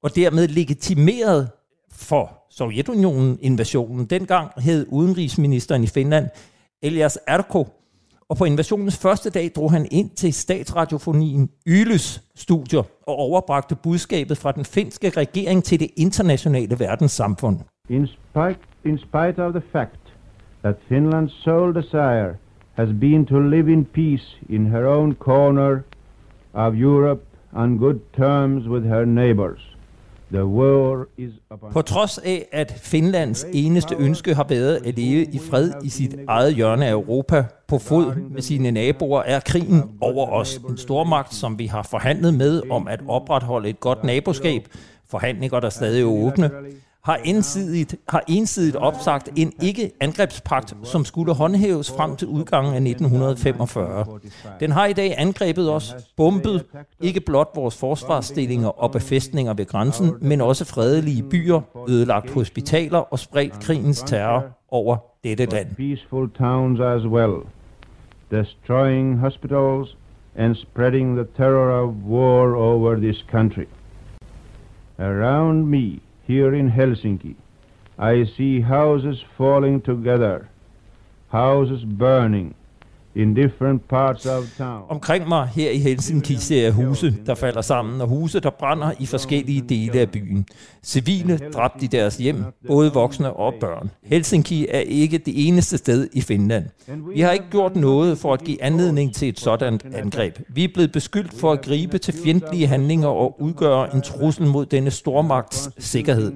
[0.02, 1.50] og dermed legitimeret
[1.92, 4.06] for Sovjetunionen invasionen.
[4.06, 6.28] Dengang hed udenrigsministeren i Finland,
[6.82, 7.68] Elias Erko,
[8.28, 14.38] og på invasionens første dag drog han ind til statsradiofonien Yles studier og overbragte budskabet
[14.38, 17.58] fra den finske regering til det internationale verdenssamfund.
[17.88, 20.00] In spite, in spite of the fact
[20.62, 22.34] that Finland's sole desire
[22.74, 25.80] has been to live in peace in her own corner
[26.52, 29.74] of Europe on good terms with her neighbors,
[30.23, 30.23] The war is upon
[31.72, 36.16] på trods af, at Finlands eneste ønske har været at leve i fred i sit
[36.28, 40.56] eget hjørne af Europa på fod med sine naboer, er krigen over os.
[40.68, 44.68] en stormagt, som vi har forhandlet med om at opretholde et godt naboskab,
[45.08, 46.50] forhandlinger der stadig er åbne,
[47.04, 54.06] har ensidigt, har ensidigt opsagt en ikke-angrebspagt, som skulle håndhæves frem til udgangen af 1945.
[54.60, 56.64] Den har i dag angrebet os, bombet
[57.00, 63.18] ikke blot vores forsvarsstillinger og befæstninger ved grænsen, men også fredelige byer, ødelagt hospitaler og
[63.18, 65.66] spredt krigens terror over dette land.
[65.76, 67.34] peaceful towns as well,
[68.30, 69.96] destroying hospitals
[70.36, 73.66] and spreading the terror of war over this country.
[74.98, 77.36] Around me, here in Helsinki,
[77.98, 80.48] I see houses falling together,
[81.28, 82.54] houses burning
[83.16, 84.82] in different parts of town.
[84.88, 88.92] Omkring mig her i Helsinki ser jeg huse, der falder sammen, og huse, der brænder
[88.98, 90.46] i forskellige dele af byen.
[90.82, 93.90] Civile dræbt i deres hjem, både voksne og børn.
[94.02, 96.64] Helsinki er ikke det eneste sted i Finland.
[97.14, 100.38] Vi har ikke gjort noget for at give anledning til et sådan angreb.
[100.48, 104.66] Vi er blevet beskyldt for at gribe til fjendtlige handlinger og udgøre en trussel mod
[104.66, 106.32] denne stormagts sikkerhed.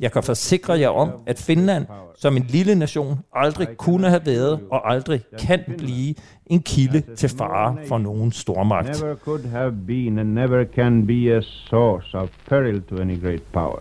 [0.00, 1.86] Jeg kan forsikre jer om, at Finland
[2.18, 6.14] som en lille nation aldrig kunne have været og aldrig kan blive
[6.46, 9.02] en kilde til fare for nogen stormagt.
[9.02, 13.42] Never could have been and never can be a source of peril to any great
[13.52, 13.78] power.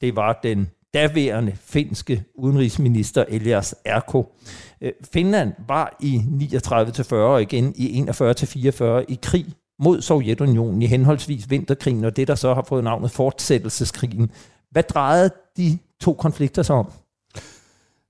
[0.00, 4.32] Det var den daværende finske udenrigsminister Elias Erko.
[4.80, 9.46] Øh, Finland var i 39-40 og igen i 41-44 i krig
[9.78, 14.30] mod Sovjetunionen i henholdsvis vinterkrigen og det, der så har fået navnet fortsættelseskrigen.
[14.70, 16.90] Hvad drejede de to konflikter sig om?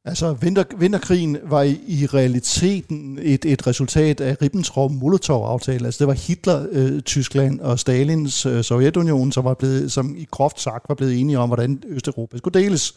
[0.06, 5.84] Altså, vinter, vinterkrigen var i, i realiteten et, et resultat af Ribbentrop-Molotov-aftalen.
[5.84, 10.26] Altså, det var Hitler, øh, Tyskland og Stalins øh, Sovjetunion, som, var blevet, som i
[10.30, 12.94] groft sagt var blevet enige om, hvordan Østeuropa skulle deles.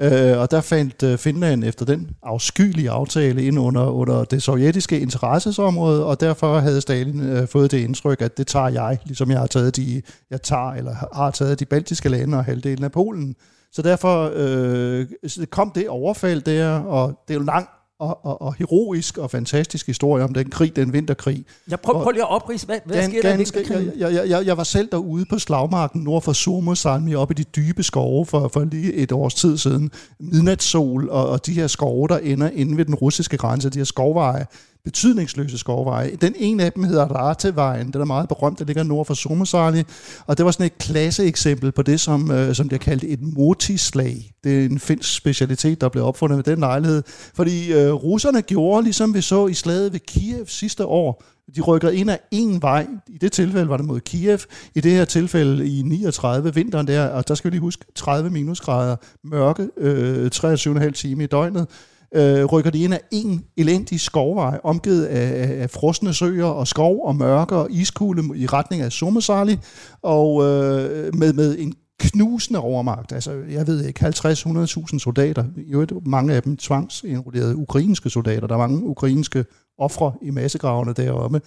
[0.00, 5.00] Øh, og der fandt øh, Finland efter den afskyelige aftale ind under, under det sovjetiske
[5.00, 9.38] interessesområde, og derfor havde Stalin øh, fået det indtryk, at det tager jeg, ligesom jeg
[9.38, 13.36] har taget de, jeg tager, eller har taget de baltiske lande og halvdelen af Polen.
[13.72, 15.06] Så derfor øh,
[15.50, 17.68] kom det overfald der, og det er jo lang
[18.00, 21.44] og, og, og heroisk og fantastisk historie om den krig, den vinterkrig.
[21.70, 24.46] Jeg prøver prøv lige at oprise, hvad, hvad Gan, sker der ganske, jeg, jeg, jeg,
[24.46, 28.48] jeg var selv derude på slagmarken nord for Suomussalmi, oppe i de dybe skove for,
[28.48, 29.90] for lige et års tid siden.
[30.20, 33.84] Midnatssol og, og de her skove, der ender inde ved den russiske grænse, de her
[33.84, 34.46] skovveje,
[34.84, 36.16] betydningsløse skovveje.
[36.20, 39.82] Den ene af dem hedder Ratevejen, den er meget berømt, der ligger nord for Suomussalmi,
[40.26, 44.32] og det var sådan et klasseeksempel på det, som, øh, som bliver kaldt et motislag.
[44.44, 47.02] Det er en finsk specialitet, der blev opfundet ved den lejlighed,
[47.34, 51.24] fordi øh, russerne gjorde, ligesom vi så i slaget ved Kiev sidste år,
[51.56, 52.86] de rykkede ind af en vej.
[53.08, 54.38] I det tilfælde var det mod Kiev.
[54.74, 58.30] I det her tilfælde i 39 vinteren der, og der skal vi lige huske 30
[58.30, 61.66] minusgrader, mørke, øh, 23,5 timer i døgnet
[62.14, 67.04] øh, rykker de ind af en elendig skovvej, omgivet af, af frosne søer og skov
[67.04, 69.58] og mørke og iskugle i retning af Suomusali,
[70.02, 73.12] og øh, med, med en knusende overmagt.
[73.12, 75.44] Altså, jeg ved ikke, 50-100.000 soldater.
[75.56, 78.46] Jo, mange af dem tvangsindrullerede ukrainske soldater.
[78.46, 79.44] Der er mange ukrainske
[79.78, 81.40] ofre i massegravene deroppe.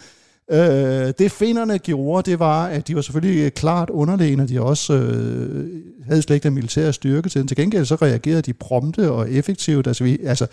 [0.51, 4.93] Øh, det finderne gjorde, det var, at de var selvfølgelig øh, klart underlegne, de også
[4.93, 5.69] øh,
[6.05, 7.47] havde slet ikke den militære styrke til den.
[7.47, 9.87] Til gengæld så reagerede de prompte og effektivt.
[9.87, 10.47] Altså, vi, altså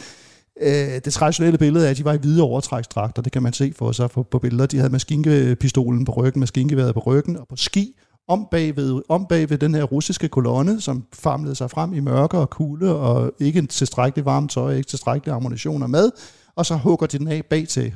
[0.63, 3.73] øh, det traditionelle billede er, at de var i hvide overtrækstrakter, det kan man se
[3.77, 4.67] for sig på, på billeder.
[4.67, 7.95] De havde maskinpistolen på ryggen, maskingeværet på ryggen og på ski,
[8.29, 12.51] om bagved, om bagved den her russiske kolonne, som famlede sig frem i mørke og
[12.51, 16.11] kulde, og ikke en tilstrækkelig varmt tøj, ikke tilstrækkelig ammunition og mad,
[16.57, 17.95] og så hugger de den af bag til.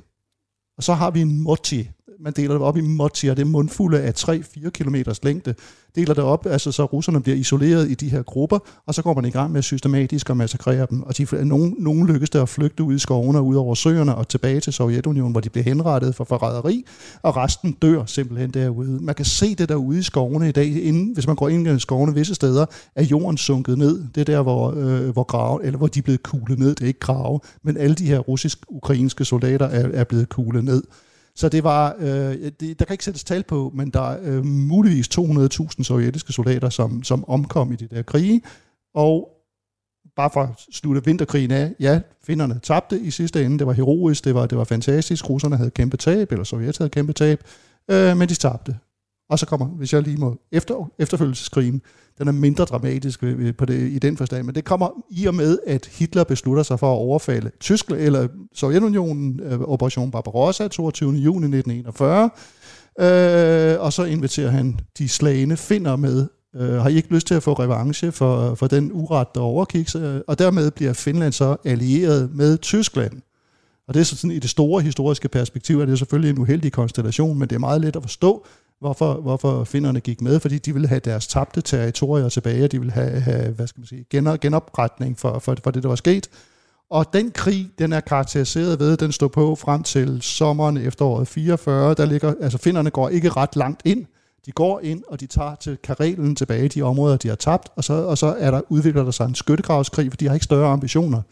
[0.77, 1.91] Og så har vi en mochi.
[2.21, 5.55] Man deler det op i motier, det er mundfulde af 3-4 km længde.
[5.97, 9.15] Deler det op, altså så russerne bliver isoleret i de her grupper, og så går
[9.15, 11.03] man i gang med systematisk at massakrere dem.
[11.03, 14.29] Og de, nogen, nogen lykkes der at flygte ud i skovene, ud over søerne og
[14.29, 16.85] tilbage til Sovjetunionen, hvor de bliver henrettet for forræderi,
[17.23, 18.99] og resten dør simpelthen derude.
[19.03, 20.67] Man kan se det derude i skovene i dag.
[20.67, 24.05] Inden, hvis man går ind i skovene visse steder, er jorden sunket ned.
[24.15, 26.75] Det er der, hvor, øh, hvor, grave, eller hvor de er blevet kuglet ned.
[26.75, 30.83] Det er ikke grave, men alle de her russisk-ukrainske soldater er, er blevet kuglet ned.
[31.37, 34.45] Så det var, øh, det, der kan ikke sættes tal på, men der er øh,
[34.45, 38.43] muligvis 200.000 sovjetiske soldater, som, som omkom i de der krige.
[38.95, 39.29] Og
[40.17, 43.59] bare for at slutte vinterkrigen af, ja, finderne tabte i sidste ende.
[43.59, 45.31] Det var heroisk, det var, det var fantastisk.
[45.31, 47.45] Russerne havde kæmpe tab, eller Sovjet havde kæmpe tab,
[47.91, 48.79] øh, men de tabte.
[49.31, 51.83] Og så kommer, hvis jeg lige må, efter, efterfølgelseskrigen,
[52.19, 55.27] den er mindre dramatisk øh, øh, på det, i den forstand, men det kommer i
[55.27, 60.69] og med, at Hitler beslutter sig for at overfalde Tyskland, eller Sovjetunionen, øh, Operation Barbarossa,
[60.69, 61.11] 22.
[61.11, 62.31] juni 1941,
[63.01, 67.35] øh, og så inviterer han de slagende finder med øh, har I ikke lyst til
[67.35, 71.57] at få revanche for, for den uret, der overgik, øh, og dermed bliver Finland så
[71.65, 73.13] allieret med Tyskland.
[73.89, 77.39] Og det er sådan, i det store historiske perspektiv, er det selvfølgelig en uheldig konstellation,
[77.39, 78.47] men det er meget let at forstå,
[78.81, 82.79] hvorfor, hvorfor finnerne gik med, fordi de ville have deres tabte territorier tilbage, og de
[82.79, 84.05] ville have, have hvad skal man sige,
[84.39, 86.29] genopretning for, for, for det, der var sket.
[86.91, 91.95] Og den krig, den er karakteriseret ved, den står på frem til sommeren efteråret 44.
[91.95, 94.07] Der ligger, altså finnerne går ikke ret langt ind.
[94.47, 97.85] De går ind, og de tager til Karelen tilbage de områder, de har tabt, og
[97.85, 100.73] så, og så er der, udvikler der sig en skyttegravskrig, for de har ikke større
[100.73, 101.23] ambitioner.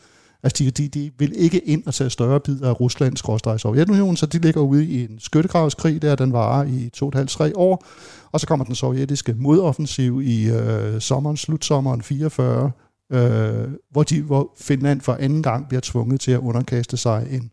[0.43, 4.17] Altså, de, de, de vil ikke ind og tage større bidder af Rusland, skråstrej Sovjetunionen,
[4.17, 7.85] så de ligger ude i en skyttegravskrig, der den varer i 2,5-3 år.
[8.33, 12.71] Og så kommer den sovjetiske modoffensiv i øh, sommeren, slutsommeren 44,
[13.13, 17.51] øh, hvor, de, hvor Finland for anden gang bliver tvunget til at underkaste sig en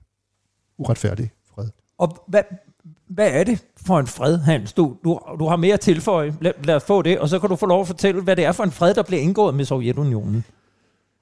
[0.77, 1.67] uretfærdig fred.
[1.97, 2.43] Og hvad,
[3.09, 4.73] hvad er det for en fred, Hans?
[4.73, 6.35] Du, du, du har mere at tilføje.
[6.41, 8.45] Lad, lad os få det, og så kan du få lov at fortælle, hvad det
[8.45, 10.45] er for en fred, der bliver indgået med Sovjetunionen.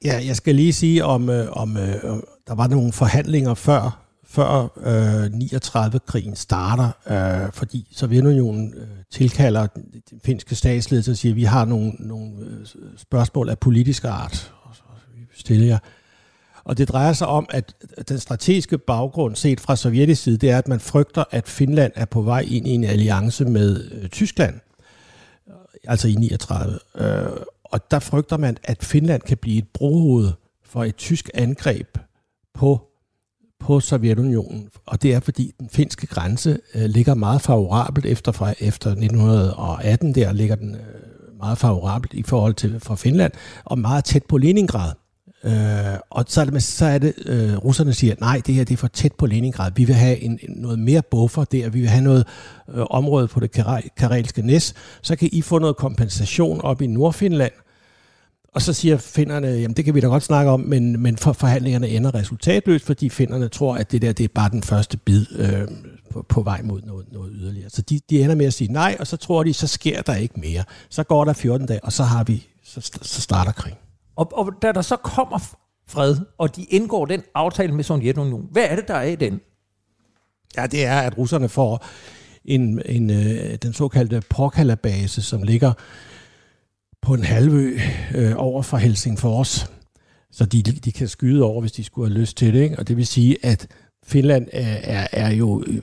[0.05, 2.03] Ja, jeg skal lige sige, om, øh, om øh,
[2.47, 9.83] der var nogle forhandlinger før, før øh, 39-krigen starter, øh, fordi Sovjetunionen øh, tilkalder den
[10.25, 12.65] finske statsledelse og siger, at vi har nogle, nogle øh,
[12.97, 14.81] spørgsmål af politisk art, og så
[15.33, 15.79] stiller jeg.
[16.63, 17.73] Og det drejer sig om, at
[18.10, 22.05] den strategiske baggrund set fra sovjetisk side, det er, at man frygter, at Finland er
[22.05, 24.60] på vej ind i en alliance med øh, Tyskland,
[25.83, 26.79] altså i 39.
[26.95, 27.27] Øh,
[27.71, 30.32] og der frygter man, at Finland kan blive et brohoved
[30.63, 31.97] for et tysk angreb
[32.53, 32.82] på,
[33.60, 34.69] på Sovjetunionen.
[34.86, 40.15] Og det er, fordi den finske grænse øh, ligger meget favorabelt efter, fra, efter 1918.
[40.15, 43.32] Der ligger den øh, meget favorabelt i forhold til for Finland,
[43.65, 44.91] og meget tæt på Leningrad.
[45.47, 48.73] Øh, og så er det, så er det øh, russerne siger, nej, det her det
[48.73, 49.71] er for tæt på Leningrad.
[49.75, 51.69] Vi vil have en, noget mere buffer der.
[51.69, 52.27] Vi vil have noget
[52.75, 53.51] øh, område på det
[53.97, 54.73] karelske næs.
[55.01, 57.51] Så kan I få noget kompensation op i Nordfinland.
[58.53, 61.33] Og så siger finderne, jamen det kan vi da godt snakke om, men, men for
[61.33, 65.25] forhandlingerne ender resultatløst, fordi finderne tror, at det der det er bare den første bid
[65.36, 65.67] øh,
[66.12, 67.69] på, på vej mod noget, noget yderligere.
[67.69, 70.15] Så de, de ender med at sige nej, og så tror de, så sker der
[70.15, 70.63] ikke mere.
[70.89, 73.77] Så går der 14 dage, og så har vi, så, så starter krigen.
[74.17, 75.39] Og, og da der så kommer
[75.88, 79.39] fred, og de indgår den aftale med Sovjetunionen, hvad er det, der er i den?
[80.58, 81.86] Ja, det er, at russerne får
[82.45, 85.73] en, en, øh, den såkaldte Porkala-base, som ligger
[87.01, 87.80] på en halvø
[88.15, 89.71] øh, over for Helsingfors.
[90.32, 92.62] Så de, de kan skyde over, hvis de skulle have lyst til det.
[92.62, 92.80] Ikke?
[92.80, 93.67] Og det vil sige, at
[94.06, 95.82] Finland er, er, er, jo, øh,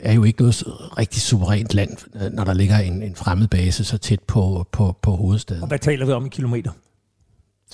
[0.00, 0.64] er jo ikke noget
[0.98, 1.96] rigtig suverænt land,
[2.30, 5.62] når der ligger en, en fremmed base så tæt på, på, på hovedstaden.
[5.62, 6.70] Og hvad taler vi om i kilometer?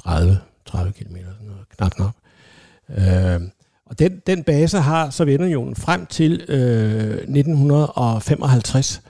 [0.04, 2.14] 30, 30 km, sådan noget, knap nok.
[2.98, 3.40] Øh,
[3.86, 9.02] og den, den base har Sovjetunionen frem til øh, 1955,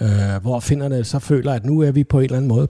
[0.00, 0.08] øh,
[0.42, 2.68] hvor finnerne så føler, at nu er vi på en eller anden måde,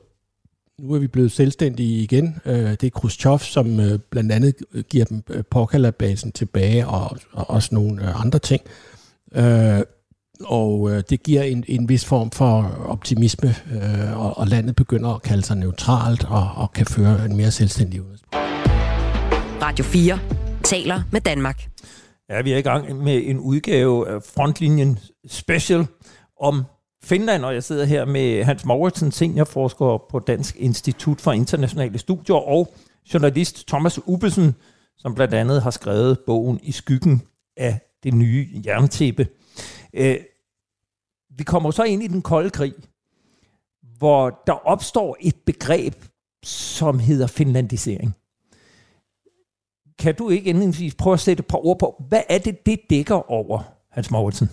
[0.79, 2.41] nu er vi blevet selvstændige igen.
[2.45, 4.55] Øh, det er Khrushchev, som øh, blandt andet
[4.89, 8.63] giver dem øh, Porkala-basen tilbage, og, og også nogle øh, andre ting.
[9.35, 9.81] Øh,
[10.45, 15.15] og øh, det giver en, en vis form for optimisme, øh, og, og landet begynder
[15.15, 18.47] at kalde sig neutralt og, og kan føre en mere selvstændig udenrigspolitik.
[19.63, 20.19] Radio 4
[20.65, 21.69] taler med Danmark.
[22.31, 25.87] Ja, vi er i gang med en udgave af Frontlinjen Special
[26.41, 26.65] om
[27.05, 32.37] Finland, og jeg sidder her med Hans Mauritsen, seniorforsker på Dansk Institut for Internationale Studier,
[32.37, 32.75] og
[33.15, 34.55] journalist Thomas Ubelsen,
[34.99, 37.23] som blandt andet har skrevet bogen I skyggen
[37.57, 39.27] af det nye jerntæppe.
[39.97, 40.17] Øh,
[41.39, 42.75] vi kommer så ind i den kolde krig,
[43.99, 45.95] hvor der opstår et begreb,
[46.45, 48.17] som hedder finlandisering.
[49.99, 52.81] Kan du ikke indledningsvis prøve at sætte et par ord på, hvad er det, det
[52.91, 54.51] dækker over, Hans Mortensen?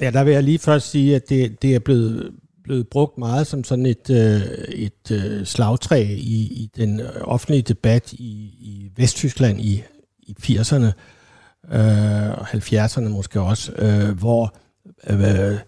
[0.00, 2.34] Ja, der vil jeg lige først sige, at det, det er blevet,
[2.64, 8.12] blevet brugt meget som sådan et, øh, et øh, slagtræ i, i den offentlige debat
[8.12, 9.82] i, i Vesttyskland i,
[10.18, 10.92] i 80'erne
[11.72, 14.56] øh, og 70'erne måske også, øh, hvor
[15.06, 15.58] øh,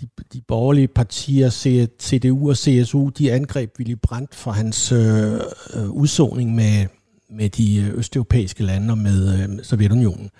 [0.00, 1.50] de, de borgerlige partier,
[2.00, 5.32] CDU og CSU, de angreb Willy Brandt for hans øh,
[5.74, 6.86] øh, udsoning med,
[7.30, 10.30] med de øh, østeuropæiske lande og med øh, Sovjetunionen.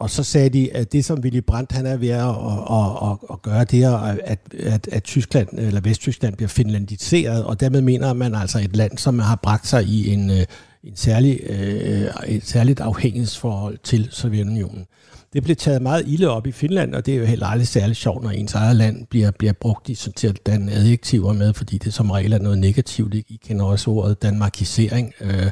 [0.00, 2.28] Og så sagde de, at det, som Willy Brandt han er ved at,
[2.70, 7.60] at, at, at gøre, det er, at, at, at Tyskland eller Vesttyskland bliver finlandiseret, og
[7.60, 10.46] dermed mener man altså et land, som har bragt sig i en, øh,
[10.84, 14.86] en særlig, øh, et særligt afhængighedsforhold til Sovjetunionen.
[15.32, 17.96] Det blev taget meget ilde op i Finland, og det er jo heller aldrig særlig
[17.96, 21.78] sjovt, når ens eget land bliver, bliver brugt i, til at danne adjektiver med, fordi
[21.78, 23.14] det som regel er noget negativt.
[23.14, 25.50] I kender også ordet danmarkisering, øh,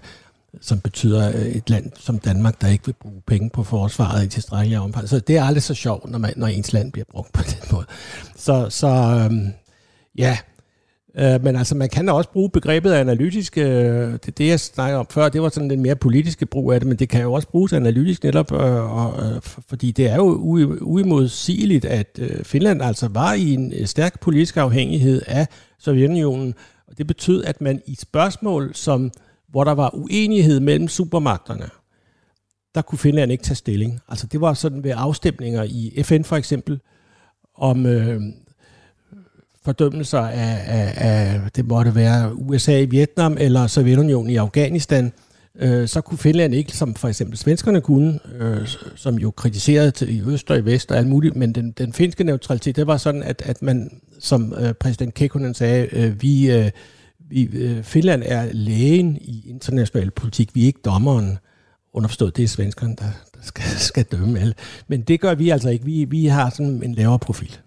[0.60, 4.28] som betyder øh, et land som Danmark, der ikke vil bruge penge på forsvaret i
[4.28, 5.08] tilstrækkelig omfang.
[5.08, 7.68] Så det er aldrig så sjovt, når, man, når ens land bliver brugt på den
[7.72, 7.86] måde.
[8.36, 9.48] Så, så øh,
[10.18, 10.38] ja,
[11.20, 13.58] Øh, men altså, man kan også bruge begrebet analytisk.
[13.58, 16.80] Øh, det, det, jeg snakkede om før, det var sådan den mere politiske brug af
[16.80, 20.16] det, men det kan jo også bruges analytisk netop, øh, og, øh, fordi det er
[20.16, 20.38] jo
[20.80, 25.46] uimodsigeligt, at øh, Finland altså var i en øh, stærk politisk afhængighed af
[25.78, 26.54] Sovjetunionen,
[26.88, 29.10] og det betød, at man i spørgsmål, som,
[29.48, 31.68] hvor der var uenighed mellem supermagterne,
[32.74, 34.00] der kunne Finland ikke tage stilling.
[34.08, 36.80] Altså det var sådan ved afstemninger i FN for eksempel,
[37.54, 38.20] om øh,
[39.64, 45.12] fordømmelser af, af, af, det måtte være USA i Vietnam eller Sovjetunionen i Afghanistan,
[45.58, 50.16] øh, så kunne Finland ikke, som for eksempel svenskerne kunne, øh, som jo kritiserede til,
[50.16, 52.96] i øst og i vest og alt muligt, men den, den finske neutralitet, det var
[52.96, 56.70] sådan, at, at man, som øh, præsident Kekkonen sagde, øh, vi, øh,
[57.30, 61.38] vi, øh, Finland er lægen i international politik, vi er ikke dommeren.
[61.92, 63.04] Underforstået, det er svenskerne, der,
[63.34, 64.54] der skal, skal dømme alle.
[64.88, 65.84] Men det gør vi altså ikke.
[65.84, 67.58] Vi, vi har sådan en lavere profil.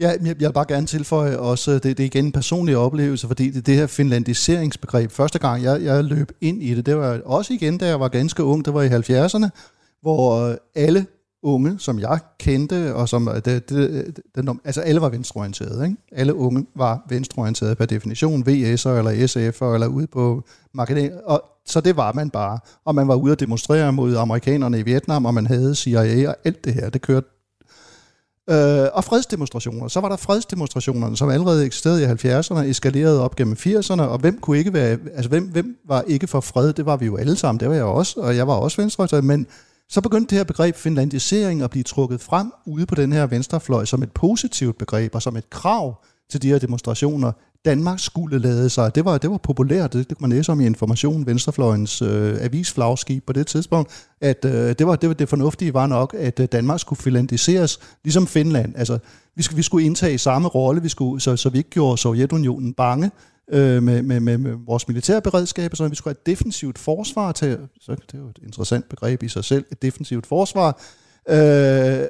[0.00, 3.50] Ja, jeg vil bare gerne tilføje også, det, det er igen en personlig oplevelse, fordi
[3.50, 7.52] det, det her finlandiseringsbegreb, første gang jeg, jeg løb ind i det, det var også
[7.52, 9.48] igen, da jeg var ganske ung, det var i 70'erne,
[10.02, 11.06] hvor øh, alle
[11.42, 15.84] unge, som jeg kendte, og som øh, det, det, det, altså alle var venstreorienterede.
[15.84, 15.96] Ikke?
[16.12, 20.44] Alle unge var venstreorienterede per definition, VS'er eller SF'er eller ude på
[20.74, 21.20] marginal.
[21.24, 22.58] Og så det var man bare.
[22.84, 26.36] Og man var ude at demonstrere mod amerikanerne i Vietnam, og man havde CIA og
[26.44, 26.90] alt det her.
[26.90, 27.26] Det kørte
[28.50, 29.88] Øh, og fredsdemonstrationer.
[29.88, 34.38] Så var der fredsdemonstrationerne, som allerede eksisterede i 70'erne, eskalerede op gennem 80'erne, og hvem
[34.40, 36.72] kunne ikke være, altså hvem, hvem var ikke for fred?
[36.72, 39.24] Det var vi jo alle sammen, det var jeg også, og jeg var også venstreorienteret,
[39.24, 39.46] men
[39.88, 43.84] så begyndte det her begreb finlandisering at blive trukket frem ude på den her venstrefløj
[43.84, 47.32] som et positivt begreb og som et krav til de her demonstrationer.
[47.64, 48.94] Danmark skulle lade sig.
[48.94, 52.36] Det var, det var populært, det, det kunne man læse om i Information, Venstrefløjens øh,
[52.40, 56.40] avisflagskib på det tidspunkt, at øh, det, var, det var det fornuftige var nok, at
[56.40, 58.74] øh, Danmark skulle finlandiseres, ligesom Finland.
[58.76, 58.98] Altså,
[59.36, 62.74] vi skulle, vi skulle indtage samme rolle, vi skulle, så, så vi ikke gjorde Sovjetunionen
[62.74, 63.10] bange
[63.52, 67.58] øh, med, med, med, med vores militærberedskab, så vi skulle have et defensivt forsvar til,
[67.80, 70.80] så det er jo et interessant begreb i sig selv, et defensivt forsvar,
[71.28, 72.06] øh,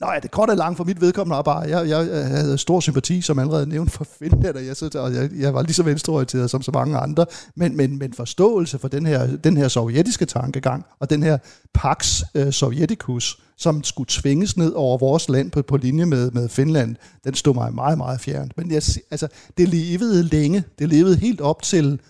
[0.00, 1.78] Nej, det korte og langt for mit vedkommende arbejde.
[1.78, 5.30] jeg, jeg, jeg havde stor sympati, som allerede nævnt for Finland, og jeg, og jeg,
[5.38, 9.06] jeg var lige så venstreorienteret som så mange andre, men, men, men forståelse for den
[9.06, 11.38] her, den her sovjetiske tankegang, og den her
[11.74, 16.48] Pax øh, Sovjeticus, som skulle tvinges ned over vores land på, på linje med, med
[16.48, 18.56] Finland, den stod mig meget, meget fjernt.
[18.56, 19.28] Men jeg, altså,
[19.58, 20.64] det levede længe.
[20.78, 22.00] Det levede helt op til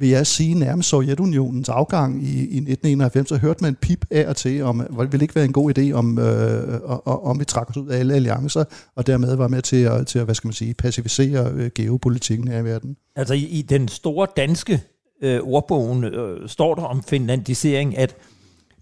[0.00, 4.36] vil jeg sige, nærmest Sovjetunionens afgang i, i 1991, så hørte man pip af og
[4.36, 7.70] til, om det ville ikke være en god idé, om, øh, øh om vi trak
[7.70, 8.64] os ud af alle alliancer,
[8.96, 12.48] og dermed var med til at, til at hvad skal man sige, pacificere øh, geopolitikken
[12.48, 12.96] her i verden.
[13.16, 14.82] Altså i, i den store danske
[15.22, 18.16] øh, ordbogen øh, står der om finlandisering, at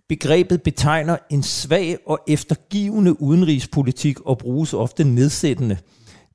[0.09, 5.77] begrebet betegner en svag og eftergivende udenrigspolitik og bruges ofte nedsættende.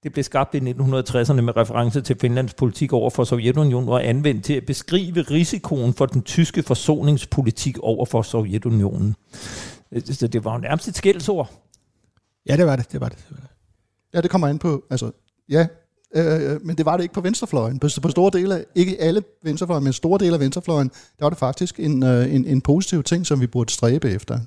[0.03, 4.45] Det blev skabt i 1960'erne med reference til Finlands politik over for Sovjetunionen og anvendt
[4.45, 9.15] til at beskrive risikoen for den tyske forsoningspolitik over for Sovjetunionen.
[10.05, 11.51] Så det var jo nærmest et skældsord.
[12.49, 12.91] Ja, det var det.
[12.91, 13.49] det, var det, det, var det.
[14.13, 15.11] Ja, det kommer ind på, altså,
[15.49, 15.67] ja,
[16.15, 17.79] øh, men det var det ikke på venstrefløjen.
[17.79, 21.39] På, på store dele, ikke alle venstrefløjen, men store dele af venstrefløjen, der var det
[21.39, 24.39] faktisk en, øh, en, en positiv ting, som vi burde stræbe efter.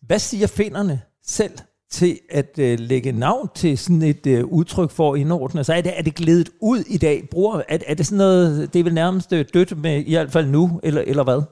[0.00, 1.52] Hvad siger finderne selv
[1.90, 5.78] til at øh, lægge navn til sådan et øh, udtryk for at indordne sig?
[5.78, 7.28] Er det, er det glædet ud i dag?
[7.30, 10.32] Bruger, er, er det sådan noget, det er vel nærmest øh, dødt med, i hvert
[10.32, 11.42] fald nu, eller, eller hvad?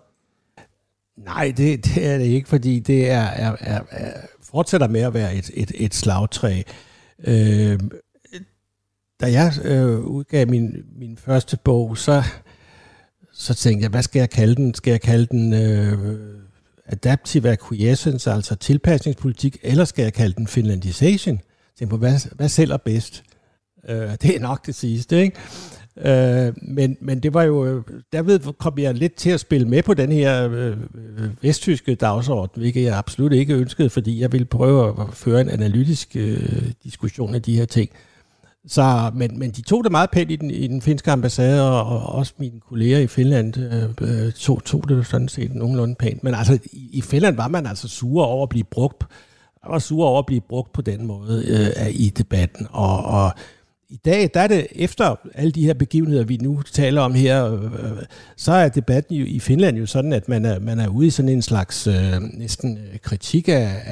[1.17, 4.13] Nej, det, det er det ikke, fordi det er, er, er, er
[4.43, 6.63] fortsætter med at være et, et, et slagtræ.
[7.25, 7.81] Øh,
[9.21, 12.23] da jeg øh, udgav min, min første bog, så,
[13.33, 14.75] så tænkte jeg, hvad skal jeg kalde den?
[14.75, 15.53] Skal jeg kalde den...
[15.55, 16.44] Øh,
[16.87, 21.41] adaptive acquiescence, altså tilpasningspolitik, eller skal jeg kalde den finlandisation?
[21.79, 23.25] Tænk på, hvad, hvad sælger bedst?
[23.89, 25.37] Øh, det er nok det sidste, ikke?
[25.99, 27.83] Øh, men, men det var jo,
[28.13, 30.77] derved kom jeg lidt til at spille med på den her øh,
[31.43, 36.17] vesttyske dagsorden, hvilket jeg absolut ikke ønskede, fordi jeg ville prøve at føre en analytisk
[36.17, 37.91] øh, diskussion af de her ting.
[38.69, 41.87] Så, men, men de tog det meget pænt i den, i den finske ambassade, og,
[41.87, 46.25] og også mine kolleger i Finland øh, øh tog, tog det sådan set nogenlunde pænt.
[46.25, 49.05] Men altså, i, i Finland var man altså sure over at blive brugt,
[49.67, 52.67] var sure over at blive brugt på den måde øh, i debatten.
[52.71, 53.33] Og, og
[53.89, 57.53] i dag, der er det efter alle de her begivenheder, vi nu taler om her,
[57.53, 58.03] øh, øh
[58.37, 61.11] så er debatten jo i Finland jo sådan, at man er, man er ude i
[61.11, 63.83] sådan en slags øh, næsten øh, kritik af,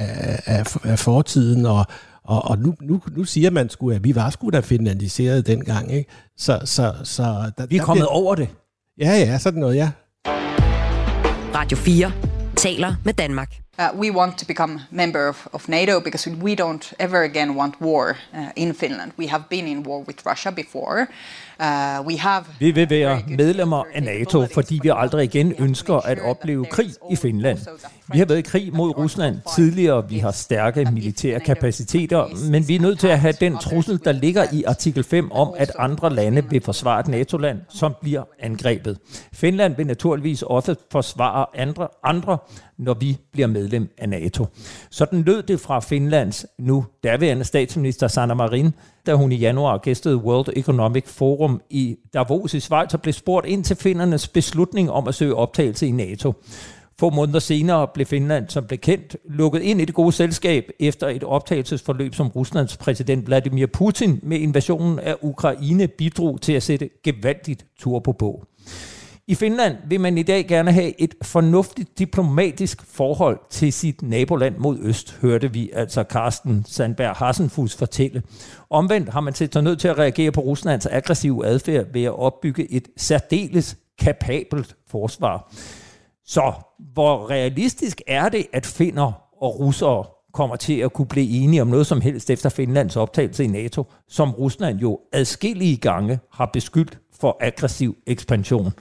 [0.45, 1.85] af, af fortiden, og,
[2.23, 5.91] og, og nu, nu, nu siger man sgu, at vi var sgu da finlandiseret dengang.
[5.91, 6.09] Ikke?
[6.37, 8.15] Så, så, så der, vi er kommet bliver...
[8.15, 8.49] over det.
[8.97, 9.91] Ja, ja, sådan noget, ja.
[11.55, 12.11] Radio 4
[12.55, 13.55] taler med Danmark.
[13.79, 17.73] Uh, we want to become member of, of NATO because we don't ever again want
[17.81, 19.11] war uh, in Finland.
[19.19, 21.07] We have been in war with Russia before.
[21.59, 22.07] Uh,
[22.59, 27.15] Vi vil være medlemmer af NATO, fordi vi aldrig igen ønsker at opleve krig i
[27.15, 27.59] Finland.
[28.13, 32.75] Vi har været i krig mod Rusland tidligere, vi har stærke militære kapaciteter, men vi
[32.75, 36.09] er nødt til at have den trussel, der ligger i artikel 5 om, at andre
[36.13, 38.97] lande vil forsvare et NATO-land, som bliver angrebet.
[39.33, 42.37] Finland vil naturligvis også forsvare andre, andre
[42.77, 44.47] når vi bliver medlem af NATO.
[44.91, 48.73] Sådan lød det fra Finlands nu daværende statsminister Sanna Marin,
[49.05, 53.47] da hun i januar gæstede World Economic Forum i Davos i Schweiz og blev spurgt
[53.47, 56.33] ind til findernes beslutning om at søge optagelse i NATO.
[56.99, 61.07] Få måneder senere blev Finland som blev kendt lukket ind i det gode selskab efter
[61.07, 66.89] et optagelsesforløb, som Ruslands præsident Vladimir Putin med invasionen af Ukraine bidrog til at sætte
[67.03, 68.45] gevaldigt tur på.
[69.27, 74.57] I Finland vil man i dag gerne have et fornuftigt diplomatisk forhold til sit naboland
[74.57, 78.23] mod øst, hørte vi altså Carsten Sandberg Hassenfus fortælle.
[78.69, 82.19] Omvendt har man set sig nødt til at reagere på Ruslands aggressive adfærd ved at
[82.19, 85.51] opbygge et særdeles kapabelt forsvar.
[86.25, 86.53] Så
[86.93, 89.11] hvor realistisk er det, at finder
[89.41, 93.43] og russere kommer til at kunne blive enige om noget som helst efter Finlands optagelse
[93.43, 98.73] i NATO, som Rusland jo adskillige gange har beskyldt for aggressiv ekspansion?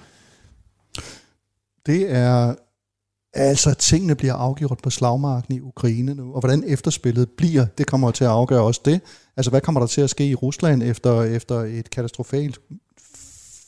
[1.86, 2.54] Det er
[3.34, 7.86] altså, at tingene bliver afgjort på slagmarken i Ukraine nu, og hvordan efterspillet bliver, det
[7.86, 9.00] kommer til at afgøre også det.
[9.36, 12.60] Altså, hvad kommer der til at ske i Rusland efter, efter et katastrofalt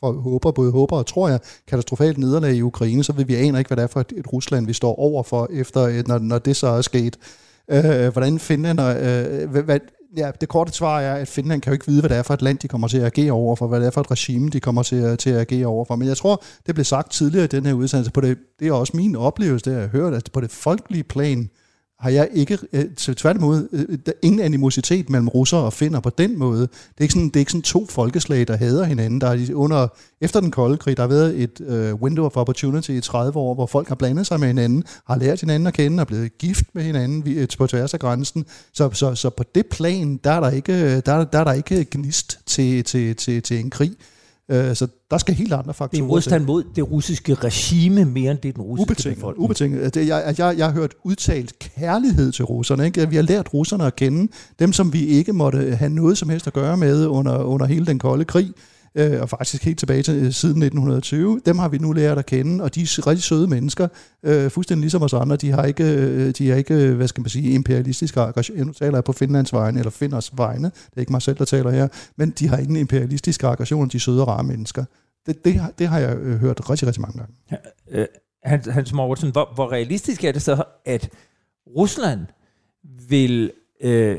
[0.00, 3.58] for håber, både håber og tror jeg, katastrofalt nederlag i Ukraine, så vil vi aner
[3.58, 6.38] ikke, hvad det er for et, et Rusland, vi står over for, efter, når, når
[6.38, 7.16] det så er sket.
[7.70, 9.80] Øh, hvordan Finland, øh, hvad, hvad,
[10.16, 12.34] ja, det korte svar er, at Finland kan jo ikke vide, hvad det er for
[12.34, 14.50] et land, de kommer til at agere over for, hvad det er for et regime,
[14.50, 15.96] de kommer til at, til at agere over for.
[15.96, 18.72] Men jeg tror, det blev sagt tidligere i den her udsendelse, på det, det er
[18.72, 21.50] også min oplevelse, det har jeg hørt, at på det folkelige plan,
[22.04, 26.00] har jeg ikke, øh, tværtimod, øh, øh, der er ingen animositet mellem russer og finner
[26.00, 26.60] på den måde.
[26.60, 29.20] Det er ikke sådan, det er ikke sådan to folkeslag, der hader hinanden.
[29.20, 29.88] Der er under,
[30.20, 33.54] efter den kolde krig, der har været et uh, window of opportunity i 30 år,
[33.54, 36.64] hvor folk har blandet sig med hinanden, har lært hinanden at kende, og blevet gift
[36.74, 38.44] med hinanden på tværs af grænsen.
[38.72, 41.86] Så, så, så på det plan, der er der ikke, der, der er der ikke
[41.90, 43.96] gnist til, til, til, til en krig.
[44.50, 48.30] Øh, så der skal helt andre faktorer Det er modstand mod det russiske regime mere
[48.30, 49.44] end det den russiske ubetinget, befolkning.
[49.44, 49.94] Ubetinget.
[49.94, 52.86] Det, jeg, jeg, jeg har hørt udtalt kærlighed til russerne.
[52.86, 53.08] Ikke?
[53.08, 54.32] Vi har lært russerne at kende.
[54.58, 57.86] Dem, som vi ikke måtte have noget som helst at gøre med under, under hele
[57.86, 58.52] den kolde krig
[58.96, 61.40] øh, og faktisk helt tilbage til øh, siden 1920.
[61.46, 63.88] Dem har vi nu lært at kende, og de er rigtig søde mennesker,
[64.22, 65.36] øh, fuldstændig ligesom os andre.
[65.36, 68.58] De har ikke, øh, de har ikke øh, hvad skal man sige, imperialistiske aggression.
[68.58, 70.66] Nu taler jeg på Finlands vegne, eller Finders vegne.
[70.66, 71.88] Det er ikke mig selv, der taler her.
[72.16, 74.84] Men de har ingen imperialistiske aggression, de søde og rare mennesker.
[75.26, 77.34] Det, det, det har jeg øh, hørt rigtig, rigtig mange gange.
[77.50, 77.56] Ja,
[78.00, 78.06] øh,
[78.44, 81.10] Hans, Hans Mortensen, hvor, hvor realistisk er det så, at
[81.76, 82.20] Rusland
[83.08, 84.18] vil, øh,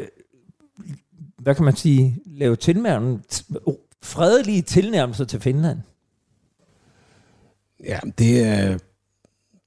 [1.39, 3.21] hvad kan man sige, lave tilmærken,
[4.05, 5.79] fredelige tilnærmelser til Finland?
[7.83, 8.77] Ja, det er,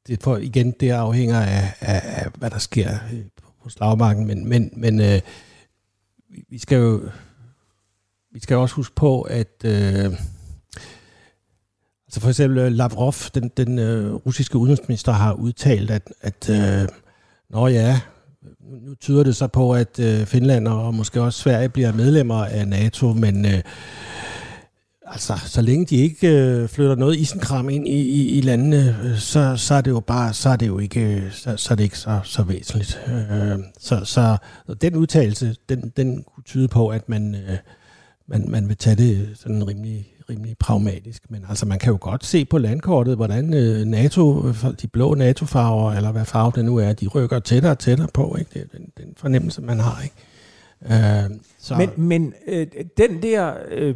[0.06, 2.98] det for, igen, det afhænger af, af, af hvad der sker
[3.62, 5.20] på slagmarken, men, men, men øh,
[6.48, 7.10] vi skal jo
[8.30, 10.04] vi skal også huske på, at øh,
[12.06, 16.88] altså for eksempel øh, Lavrov, den, den øh, russiske udenrigsminister, har udtalt, at, at øh,
[17.50, 18.00] nå ja,
[18.86, 22.68] nu tyder det så på, at øh, Finland og måske også Sverige bliver medlemmer af
[22.68, 23.62] NATO, men øh,
[25.10, 29.18] Altså, så længe de ikke øh, flytter noget isenkram ind i, i, i landene, øh,
[29.18, 31.76] så, så er det jo bare, så er det jo ikke, øh, så, så er
[31.76, 33.00] det ikke så, så væsentligt.
[33.08, 34.36] Øh, så, så
[34.80, 37.58] den udtalelse, den, den kunne tyde på, at man, øh,
[38.26, 41.30] man, man vil tage det sådan rimelig, rimelig pragmatisk.
[41.30, 45.14] Men altså, man kan jo godt se på landkortet, hvordan øh, NATO, øh, de blå
[45.14, 48.36] NATO-farver, eller hvad farve det nu er, de rykker tættere og tættere på.
[48.38, 48.50] Ikke?
[48.54, 50.02] Det er den, den fornemmelse, man har.
[50.02, 50.16] Ikke?
[50.82, 51.74] Øh, så.
[51.76, 52.66] Men, men øh,
[52.96, 53.94] den der øh,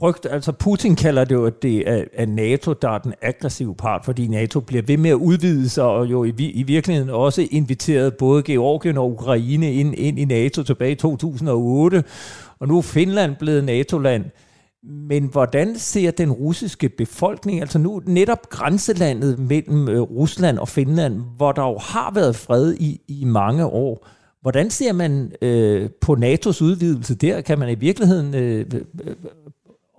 [0.00, 0.26] frygt.
[0.30, 4.04] Altså Putin kalder det jo, at det er, er NATO, der er den aggressive part,
[4.04, 8.14] fordi NATO bliver ved med at udvide sig, og jo i, i virkeligheden også inviteret
[8.16, 12.04] både Georgien og Ukraine ind, ind i NATO tilbage i 2008,
[12.58, 14.24] og nu er Finland blevet NATO-land.
[14.82, 21.22] Men hvordan ser den russiske befolkning, altså nu netop grænselandet mellem øh, Rusland og Finland,
[21.36, 24.06] hvor der jo har været fred i, i mange år,
[24.40, 27.40] hvordan ser man øh, på NATO's udvidelse der?
[27.40, 29.14] Kan man i virkeligheden øh, øh, øh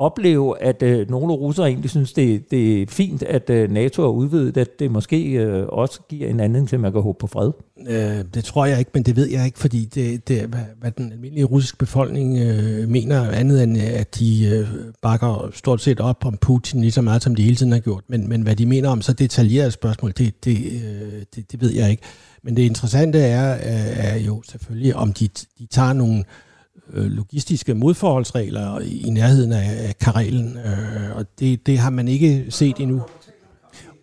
[0.01, 4.11] opleve, at øh, nogle russere egentlig synes, det, det er fint, at øh, NATO er
[4.11, 7.27] udvidet, at det måske øh, også giver en anden til, at man kan håbe på
[7.27, 7.51] fred?
[7.87, 10.91] Øh, det tror jeg ikke, men det ved jeg ikke, fordi det, det hvad, hvad
[10.91, 14.67] den almindelige russiske befolkning øh, mener, andet end øh, at de øh,
[15.01, 18.03] bakker stort set op om Putin lige så meget, som de hele tiden har gjort.
[18.07, 21.71] Men, men hvad de mener om så detaljeret spørgsmål, det, det, øh, det, det ved
[21.71, 22.03] jeg ikke.
[22.43, 25.27] Men det interessante er, øh, er jo selvfølgelig, om de,
[25.59, 26.50] de tager nogle øh,
[26.93, 32.79] logistiske modforholdsregler i nærheden af, af Karelen, øh, og det, det har man ikke set
[32.79, 33.01] endnu.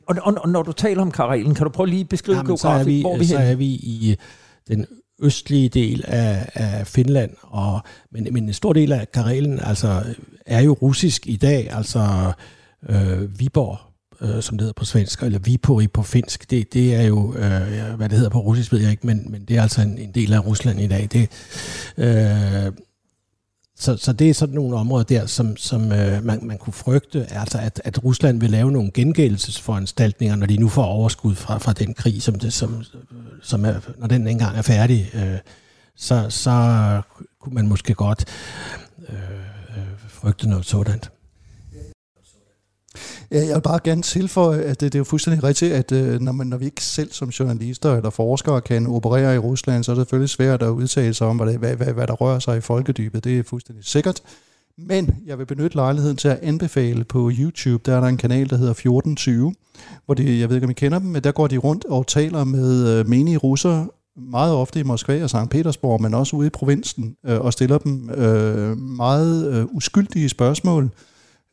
[0.07, 2.53] Og, og, og når du taler om Karelen, kan du prøve lige at beskrive Jamen,
[2.53, 3.47] er vi, hvor vi så hen?
[3.47, 4.16] er vi i
[4.68, 4.86] den
[5.22, 7.80] østlige del af, af Finland, og,
[8.12, 10.03] men, men en stor del af Karelen altså,
[10.47, 12.32] er jo russisk i dag, altså
[12.89, 13.78] øh, Viborg,
[14.20, 17.94] øh, som det hedder på svensk, eller Vipori på finsk, det, det er jo, øh,
[17.96, 20.10] hvad det hedder på russisk, ved jeg ikke, men, men det er altså en, en
[20.10, 21.08] del af Rusland i dag.
[21.12, 21.28] Det,
[21.96, 22.72] øh,
[23.80, 27.26] så, så det er sådan nogle områder der, som, som øh, man, man kunne frygte,
[27.30, 31.72] altså at, at Rusland vil lave nogle gengældelsesforanstaltninger, når de nu får overskud fra, fra
[31.72, 32.84] den krig, som, det, som,
[33.42, 35.38] som er, når den engang er færdig, øh,
[35.96, 36.52] så, så
[37.40, 38.24] kunne man måske godt
[39.08, 39.14] øh,
[39.76, 41.00] øh frygte noget sådan.
[43.30, 46.20] Ja, jeg vil bare gerne tilføje, at det, det er jo fuldstændig rigtigt, at øh,
[46.20, 49.92] når, man, når vi ikke selv som journalister eller forskere kan operere i Rusland, så
[49.92, 52.57] er det selvfølgelig svært at udtale sig om, hvad, hvad, hvad, hvad der rører sig
[52.57, 53.24] i folkedybet.
[53.24, 54.22] Det er fuldstændig sikkert.
[54.78, 58.51] Men jeg vil benytte lejligheden til at anbefale på YouTube, der er der en kanal,
[58.51, 59.55] der hedder 1420,
[60.07, 62.07] hvor de, jeg ved ikke, om I kender dem, men der går de rundt og
[62.07, 63.86] taler med øh, menige russere,
[64.16, 65.51] meget ofte i Moskva og St.
[65.51, 70.90] Petersborg, men også ude i provinsen, øh, og stiller dem øh, meget øh, uskyldige spørgsmål,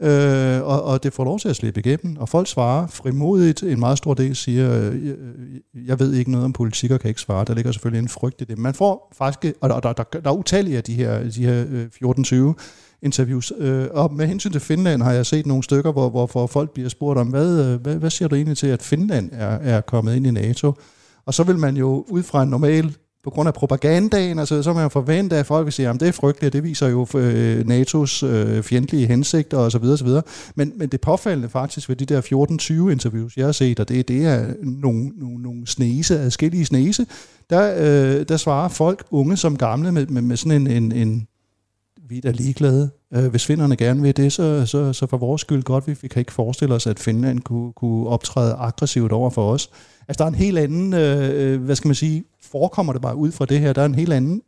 [0.01, 3.63] øh, og, og det får lov til at slippe igennem, og folk svarer frimodigt.
[3.63, 7.07] En meget stor del siger, øh, øh, jeg ved ikke noget om politik og kan
[7.07, 7.45] ikke svare.
[7.45, 8.57] Der ligger selvfølgelig en frygt i det.
[8.57, 11.65] Man får faktisk, og der, der, der, der er utallige af de her, de her
[11.69, 12.53] øh, 14-20
[13.01, 13.53] interviews.
[13.57, 16.89] Øh, og med hensyn til Finland har jeg set nogle stykker, hvor, hvor, folk bliver
[16.89, 20.15] spurgt om, hvad, øh, hvad, hvad siger du egentlig til, at Finland er, er kommet
[20.15, 20.73] ind i NATO?
[21.25, 24.73] Og så vil man jo ud fra en normal på grund af propagandaen, altså, så
[24.73, 27.59] man jo forvente, at folk vil sige, at det er frygteligt, det viser jo øh,
[27.59, 29.83] NATO's øh, fjendtlige hensigter osv.
[29.83, 30.07] osv.
[30.55, 32.21] Men, men det påfaldende faktisk ved de der
[32.87, 37.05] 14-20 interviews, jeg har set, og det, det er nogle, nogle, nogle snese, adskillige snese,
[37.49, 41.27] der, øh, der svarer folk, unge som gamle, med, med, med sådan en, en, en
[42.09, 42.89] vi er da ligeglade.
[43.13, 45.87] Øh, hvis finderne gerne vil det, så, så, så for vores skyld godt.
[45.87, 49.69] Vi, vi kan ikke forestille os, at Finland kunne, kunne optræde aggressivt over for os.
[50.07, 52.23] Altså, der er en helt anden, øh, øh hvad skal man sige,
[52.55, 54.41] forekommer det bare ud fra det her, der er en helt anden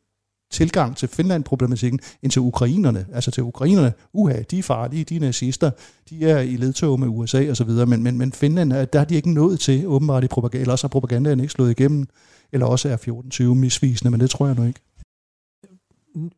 [0.51, 3.05] tilgang til Finland-problematikken end til ukrainerne.
[3.14, 5.72] Altså til ukrainerne, uha, de er farlige, de er nazister,
[6.10, 9.05] de er i ledtog med USA og så videre, men, men, men Finland, der har
[9.05, 12.08] de ikke nået til, åbenbart i propaganda, eller også har propagandaen ikke slået igennem,
[12.51, 14.80] eller også er 14-20 misvisende, men det tror jeg nu ikke.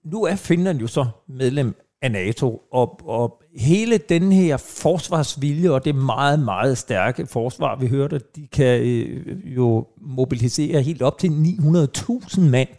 [0.04, 5.86] Nu er Finland jo så medlem af NATO, og, og hele den her forsvarsvilje og
[5.86, 11.28] det meget, meget stærke forsvar, vi hørte, de kan øh, jo mobilisere helt op til
[11.28, 12.70] 900.000 mand,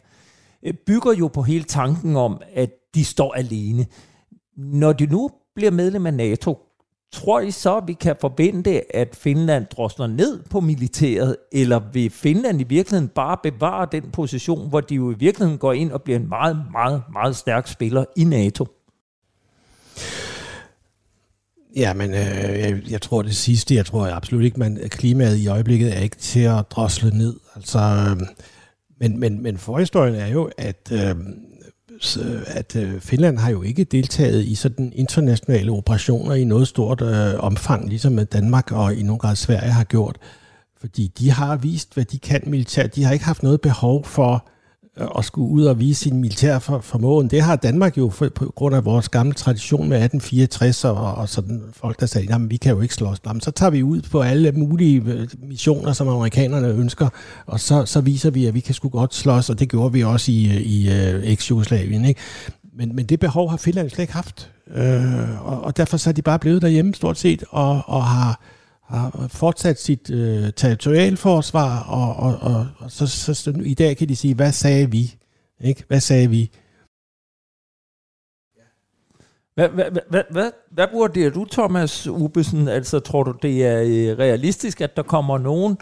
[0.63, 3.87] øh, bygger jo på hele tanken om, at de står alene.
[4.57, 6.59] Når de nu bliver medlem af NATO,
[7.13, 12.11] tror I så, at vi kan forvente, at Finland drosler ned på militæret, eller vil
[12.11, 16.03] Finland i virkeligheden bare bevare den position, hvor de jo i virkeligheden går ind og
[16.03, 18.67] bliver en meget, meget, meget stærk spiller i NATO?
[21.77, 25.49] Ja, men øh, jeg, jeg tror det sidste, jeg tror absolut ikke, man klimaet i
[25.49, 27.37] øjeblikket er ikke til at drosle ned.
[27.57, 28.27] Altså, øh,
[29.01, 31.17] men, men, men forhistorien er jo, at, øh,
[32.47, 37.35] at øh, Finland har jo ikke deltaget i sådan internationale operationer i noget stort øh,
[37.39, 40.19] omfang, ligesom øh, Danmark og i nogen grad Sverige har gjort.
[40.81, 42.95] Fordi de har vist, hvad de kan militært.
[42.95, 44.49] De har ikke haft noget behov for
[45.01, 47.29] Øh, at skulle ud og vise sin militære for, formåen.
[47.29, 51.29] Det har Danmark jo for, på grund af vores gamle tradition med 1864 og, og
[51.29, 53.19] sådan folk, der sagde, jamen vi kan jo ikke slås.
[53.27, 57.09] Jamen, så tager vi ud på alle mulige øh, missioner, som amerikanerne ønsker,
[57.47, 60.05] og så, så viser vi, at vi kan sgu godt slås, og det gjorde vi
[60.05, 62.05] også i, øh, i i eks-Jugoslavien.
[62.05, 62.21] Ikke?
[62.77, 66.15] Men, men det behov har Finland slet ikke haft, øh, og, og derfor så er
[66.15, 68.41] de bare blevet derhjemme stort set, og, og har
[68.91, 74.09] har fortsat sit øh, territorialforsvar, og, og, og, og så, så, så i dag kan
[74.09, 75.15] de sige, hvad sagde vi?
[75.61, 75.85] Ikke?
[75.89, 76.51] Hvad sagde vi?
[79.55, 82.69] Hvad, hvad, hvad, hvad, hvad vurderer du, Thomas Ubesen?
[82.69, 85.79] Altså, tror du, det er øh, realistisk, at der kommer nogen,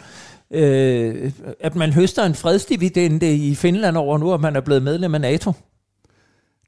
[0.51, 5.15] øh, at man høster en fredsdividende i Finland over nu, at man er blevet medlem
[5.15, 5.53] af NATO?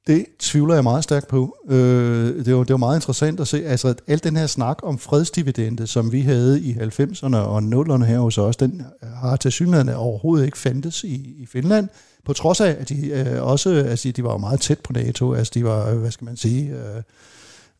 [0.07, 1.57] Det tvivler jeg meget stærkt på.
[1.69, 4.77] Øh, det, var, det var meget interessant at se, altså at al den her snak
[4.83, 9.51] om fredsdividende, som vi havde i 90'erne og 0'erne her hos os, den har til
[9.51, 11.87] synligheden overhovedet ikke fandtes i, i Finland,
[12.25, 15.33] på trods af, at de øh, også, altså de var jo meget tæt på NATO,
[15.33, 17.03] altså de var, øh, hvad skal man sige, øh, øh,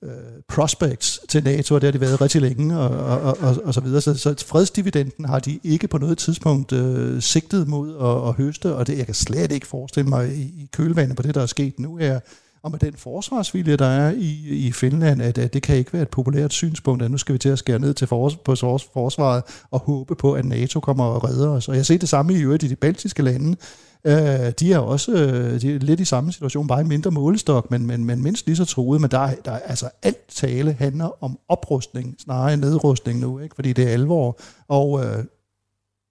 [0.03, 0.11] Øh,
[0.47, 2.89] prospects til NATO, og det har de været rigtig længe, og,
[3.21, 4.01] og, og, og så videre.
[4.01, 8.75] Så, så fredsdividenden har de ikke på noget tidspunkt øh, sigtet mod at, at høste,
[8.75, 11.45] og det jeg kan slet ikke forestille mig i, i kølvandet på det, der er
[11.45, 12.19] sket nu her,
[12.63, 16.01] og med den forsvarsvilje, der er i, i Finland, at, at det kan ikke være
[16.01, 18.55] et populært synspunkt, at nu skal vi til at skære ned til fors, på
[18.93, 21.67] forsvaret og håbe på, at NATO kommer og redder os.
[21.67, 23.57] Og jeg ser det samme i øvrigt i de baltiske lande.
[24.05, 27.71] Øh, de er også øh, de er lidt i samme situation, bare i mindre målestok,
[27.71, 29.01] men, men, men mindst lige så troet.
[29.01, 33.55] Men der, der altså alt tale handler om oprustning, snarere end nedrustning nu, ikke?
[33.55, 34.39] fordi det er alvor.
[34.67, 35.23] Og øh,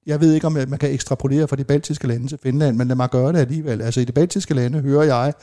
[0.07, 2.97] jeg ved ikke, om man kan ekstrapolere fra de baltiske lande til Finland, men lad
[2.97, 3.83] mig gøre det alligevel.
[3.83, 5.35] Altså i de baltiske lande hører jeg,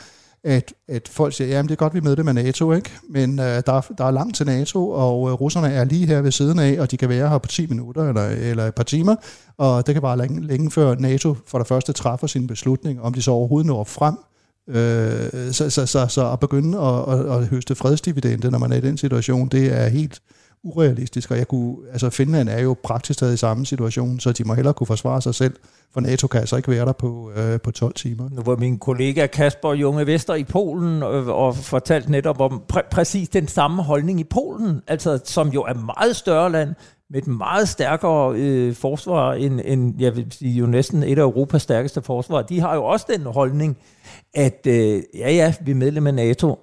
[0.48, 2.91] at, at folk siger, at det er godt, vi er medlem af NATO, ikke?
[3.10, 6.32] men øh, der, der er langt til NATO, og øh, russerne er lige her ved
[6.32, 9.16] siden af, og de kan være her på 10 minutter eller, eller et par timer,
[9.58, 13.14] og det kan bare længe, længe før NATO for det første træffer sin beslutning, om
[13.14, 14.16] de så overhovedet når frem
[14.70, 18.78] Øh, så, så, så, så at begynde at, at, at høste fredsdividende, når man er
[18.78, 20.22] i den situation, det er helt
[20.68, 24.43] urealistisk, og jeg kunne, altså Finland er jo praktisk taget i samme situation, så de
[24.43, 25.55] må hellere kunne forsvare sig selv,
[25.93, 28.30] for NATO kan altså ikke være der på, øh, på 12 timer.
[28.32, 32.89] Nu var min kollega Kasper Junge Vester i Polen og, og fortalte netop om præ-
[32.91, 36.76] præcis den samme holdning i Polen, altså som jo er meget større land,
[37.09, 41.24] med et meget stærkere øh, forsvar end, end, jeg vil sige, jo næsten et af
[41.24, 42.41] Europas stærkeste forsvar.
[42.41, 43.78] De har jo også den holdning,
[44.34, 46.59] at øh, ja, ja, vi er medlem af NATO,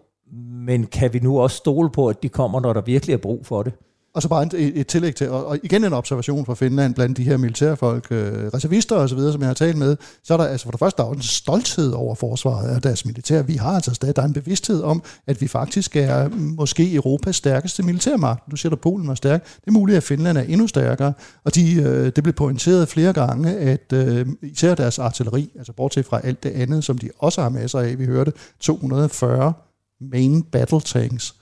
[0.67, 3.47] men kan vi nu også stole på, at de kommer, når der virkelig er brug
[3.47, 3.73] for det?
[4.15, 7.17] Og så bare et, et tillæg til, og, og igen en observation fra Finland blandt
[7.17, 10.39] de her militærfolk, øh, reservister og så videre, som jeg har talt med, så er
[10.39, 13.43] der altså for det første, der er en stolthed over forsvaret af deres militær.
[13.43, 17.37] Vi har altså stadig, der er en bevidsthed om, at vi faktisk er måske Europas
[17.37, 18.51] stærkeste militærmagt.
[18.51, 19.45] Du siger, at Polen var stærk.
[19.45, 21.13] Det er muligt, at Finland er endnu stærkere,
[21.45, 26.07] og de, øh, det blev pointeret flere gange, at øh, især deres artilleri, altså bortset
[26.07, 29.53] fra alt det andet, som de også har masser af, vi hørte 240
[30.01, 31.35] main battle tanks,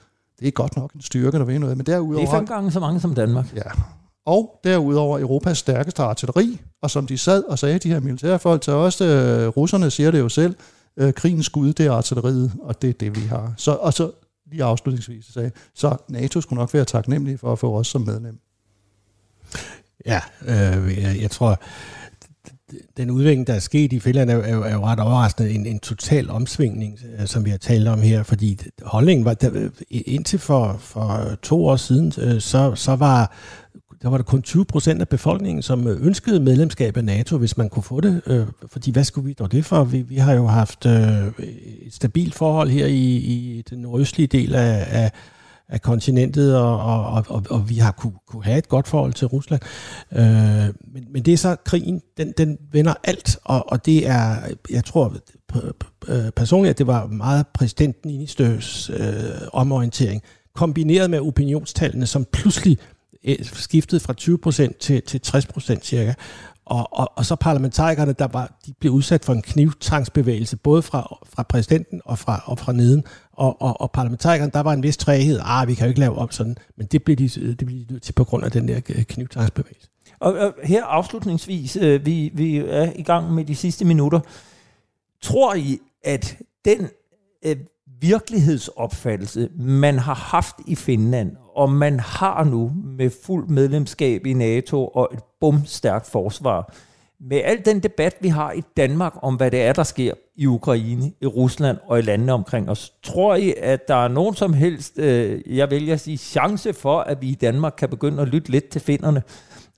[0.43, 1.77] det er godt nok en styrke, der vil noget.
[1.77, 3.57] Men derudover, det er fem gange så mange som Danmark.
[3.57, 3.71] Ja.
[4.27, 8.73] Og derudover Europas stærkeste artilleri, og som de sad og sagde, de her militærfolk til
[8.73, 10.57] os, øh, russerne siger det jo selv,
[10.97, 13.55] øh, krigens skud, det er artilleriet, og det er det, vi har.
[13.57, 14.11] Så, og så
[14.51, 18.39] lige afslutningsvis sagde, så NATO skulle nok være taknemmelig for at få os som medlem.
[20.07, 21.59] Ja, øh, jeg, jeg tror,
[22.97, 25.81] den udvikling, der er sket i Finland, er, er, er jo ret overraskende en, en
[25.81, 30.39] total omsvingning, øh, som vi har talt om her, fordi holdningen var, der, øh, indtil
[30.39, 33.33] for, for to år siden, øh, så, så var
[34.03, 37.69] der var der kun 20 procent af befolkningen, som ønskede medlemskab af NATO, hvis man
[37.69, 38.23] kunne få det.
[38.27, 39.85] Øh, fordi hvad skulle vi dog det for?
[39.85, 41.33] Vi, vi har jo haft et
[41.91, 45.11] stabilt forhold her i, i den nordøstlige del af, af,
[45.73, 49.27] af kontinentet, og, og, og, og vi har kunne, kunne have et godt forhold til
[49.27, 49.63] Rusland.
[50.13, 54.37] Øh, men, men det er så, krigen, den, den vender alt, og, og det er,
[54.71, 55.17] jeg tror
[56.37, 59.07] personligt, at det var meget præsidenten i Støs øh,
[59.53, 60.23] omorientering,
[60.55, 62.79] kombineret med opinionstallene, som pludselig
[63.25, 66.15] øh, skiftede fra 20% til, til 60% cirka.
[66.65, 71.19] Og, og, og så parlamentarikerne, der var, de blev udsat for en knivtangsbevægelse, både fra,
[71.25, 73.05] fra præsidenten og fra, og fra neden.
[73.33, 75.41] Og, og, og parlamentarikerne, der var en vis træhed.
[75.45, 76.57] Ah, vi kan jo ikke lave om sådan.
[76.77, 78.81] Men det blev de, øh, det blev de nødt til på grund af den der
[78.89, 79.89] øh, knivtangsbevægelse.
[80.21, 84.21] Og, og her afslutningsvis, øh, vi, vi er i gang med de sidste minutter.
[85.23, 86.89] Tror I, at den
[87.45, 87.57] øh,
[88.03, 94.87] virkelighedsopfattelse, man har haft i Finland, og man har nu med fuld medlemskab i NATO
[94.87, 96.75] og et bumstærkt forsvar,
[97.25, 100.47] med al den debat, vi har i Danmark om, hvad det er, der sker i
[100.47, 104.53] Ukraine, i Rusland og i landene omkring os, tror I, at der er nogen som
[104.53, 108.51] helst, øh, jeg at sige, chance for, at vi i Danmark kan begynde at lytte
[108.51, 109.23] lidt til finderne,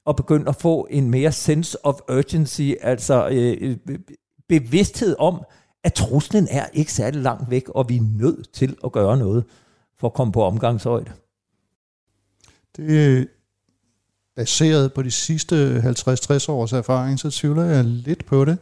[0.04, 3.98] og begynde at få en mere sense of urgency, altså øh, øh
[4.48, 5.44] bevidsthed om,
[5.84, 9.44] at truslen er ikke særlig langt væk, og vi er nødt til at gøre noget
[9.98, 11.12] for at komme på omgangshøjde.
[12.76, 13.26] Det øh,
[14.36, 18.58] baseret på de sidste 50-60 års erfaring, så tvivler jeg lidt på det.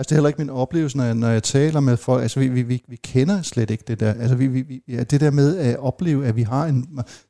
[0.00, 2.22] Altså det er heller ikke min oplevelse, når jeg, når jeg taler med folk.
[2.22, 4.12] Altså vi, vi, vi, vi kender slet ikke det der.
[4.12, 6.88] Altså vi, vi, ja, det der med at opleve, at vi har en...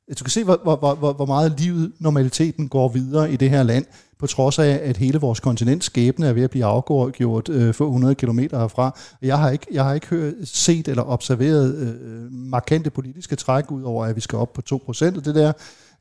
[0.08, 3.50] Altså, du kan se, hvor, hvor, hvor, hvor meget livet, normaliteten går videre i det
[3.50, 3.84] her land,
[4.18, 7.86] på trods af, at hele vores kontinents skæbne er ved at blive afgjort øh, få
[7.86, 8.98] 100 km herfra.
[9.22, 13.70] Jeg har ikke, jeg har ikke hørt, set eller observeret øh, øh markante politiske træk
[13.70, 15.52] ud over, at vi skal op på 2% af det der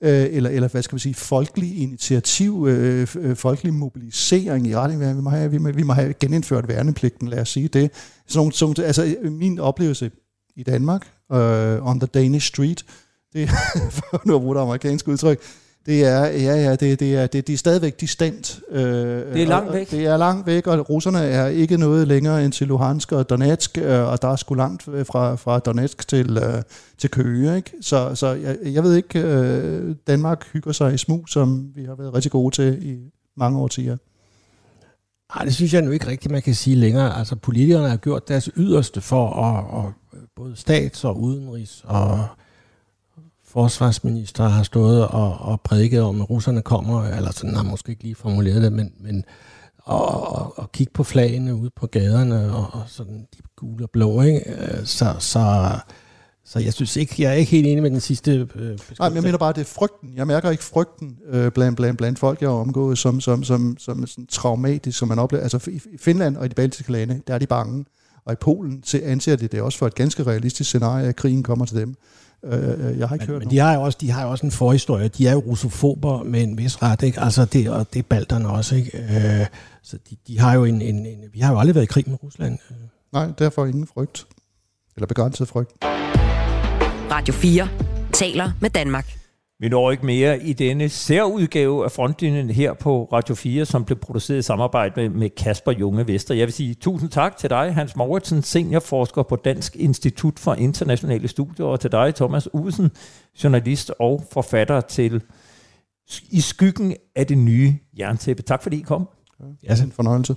[0.02, 5.04] øh, eller, eller hvad skal vi sige, folkelig initiativ, øh, øh, folkelig mobilisering i retning
[5.04, 7.92] af, vi må have, vi må, vi må have genindført værnepligten, lad os sige det.
[8.28, 10.12] Sådan, sådan, altså øh, min oplevelse
[10.56, 12.86] i Danmark, øh, on the Danish street,
[13.34, 13.50] det
[13.98, 15.42] for nu at bruge det amerikanske udtryk,
[15.90, 18.60] det er, ja, ja, det, det er, det, de er stadigvæk distant.
[18.72, 19.92] Øh, det er langt væk.
[19.92, 23.78] Det er langt væk, og russerne er ikke noget længere end til Luhansk og Donetsk,
[23.78, 26.62] øh, og der er sgu langt fra, fra Donetsk til, øh,
[26.98, 27.56] til Køge.
[27.56, 27.72] Ikke?
[27.82, 31.96] Så, så jeg, jeg ved ikke, øh, Danmark hygger sig i smug, som vi har
[31.96, 32.98] været rigtig gode til i
[33.38, 33.98] mange årtier.
[35.36, 37.18] Nej, det synes jeg nu ikke rigtigt, man kan sige længere.
[37.18, 39.94] Altså, politikerne har gjort deres yderste for at, at
[40.36, 42.26] både stats- og udenrigs og
[43.52, 48.04] forsvarsminister har stået og, og prædiket om, at russerne kommer, eller sådan har måske ikke
[48.04, 49.24] lige formuleret det, men, men
[49.78, 53.90] og, og, og kigge på flagene ude på gaderne, og, og sådan de gule og
[53.90, 54.52] blå, ikke?
[54.52, 55.70] Øh, så, så,
[56.46, 59.16] så jeg synes ikke, jeg er ikke helt enig med den sidste øh, Nej, men
[59.16, 60.10] jeg mener bare, det er frygten.
[60.16, 63.78] Jeg mærker ikke frygten øh, blandt, blandt, blandt folk, jeg har omgået, som, som, som,
[63.80, 65.44] som sådan traumatisk, som man oplever.
[65.44, 67.86] Altså i Finland og i de baltiske lande, der er de bange.
[68.26, 71.66] Og i Polen anser de det også for et ganske realistisk scenarie, at krigen kommer
[71.66, 71.96] til dem.
[72.46, 74.46] Øh, jeg har ikke men, hørt men de har, jo også, de har jo også
[74.46, 75.08] en forhistorie.
[75.08, 77.20] De er jo russofober med en vis ret, ikke?
[77.20, 78.98] Altså det, og det er balterne også, ikke?
[78.98, 79.46] Øh,
[79.84, 82.10] så de, de har jo en, en, en, vi har jo aldrig været i krig
[82.10, 82.58] med Rusland.
[83.14, 84.26] Nej, derfor ingen frygt.
[84.96, 85.72] Eller begrænset frygt.
[87.12, 87.68] Radio 4
[88.14, 89.19] taler med Danmark.
[89.62, 93.98] Vi når ikke mere i denne særudgave af Frontlinjen her på Radio 4, som blev
[93.98, 96.36] produceret i samarbejde med, med Kasper Junge Vester.
[96.36, 101.28] Jeg vil sige tusind tak til dig, Hans Mauritsen, seniorforsker på Dansk Institut for Internationale
[101.28, 102.92] Studier, og til dig, Thomas Usen,
[103.44, 105.22] journalist og forfatter til
[106.30, 108.44] I skyggen af det nye jerntæppe.
[108.44, 109.10] Tak fordi I kom.
[109.64, 110.36] Ja, det er en fornøjelse.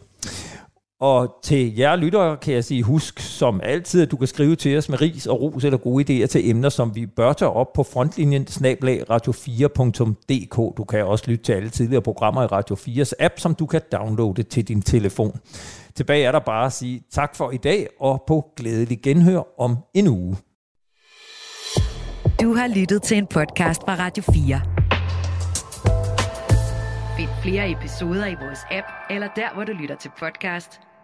[1.03, 4.79] Og til jer lyttere kan jeg sige, husk som altid, at du kan skrive til
[4.79, 7.73] os med ris og ros eller gode idéer til emner, som vi bør tage op
[7.73, 10.77] på frontlinjen snablag radio4.dk.
[10.77, 13.81] Du kan også lytte til alle tidligere programmer i Radio 4's app, som du kan
[13.93, 15.41] downloade til din telefon.
[15.95, 19.77] Tilbage er der bare at sige tak for i dag, og på glædelig genhør om
[19.95, 20.37] en uge.
[22.41, 24.61] Du har lyttet til en podcast fra Radio 4.
[27.17, 30.92] Find flere episoder i vores app, eller der, hvor du lytter til podcast.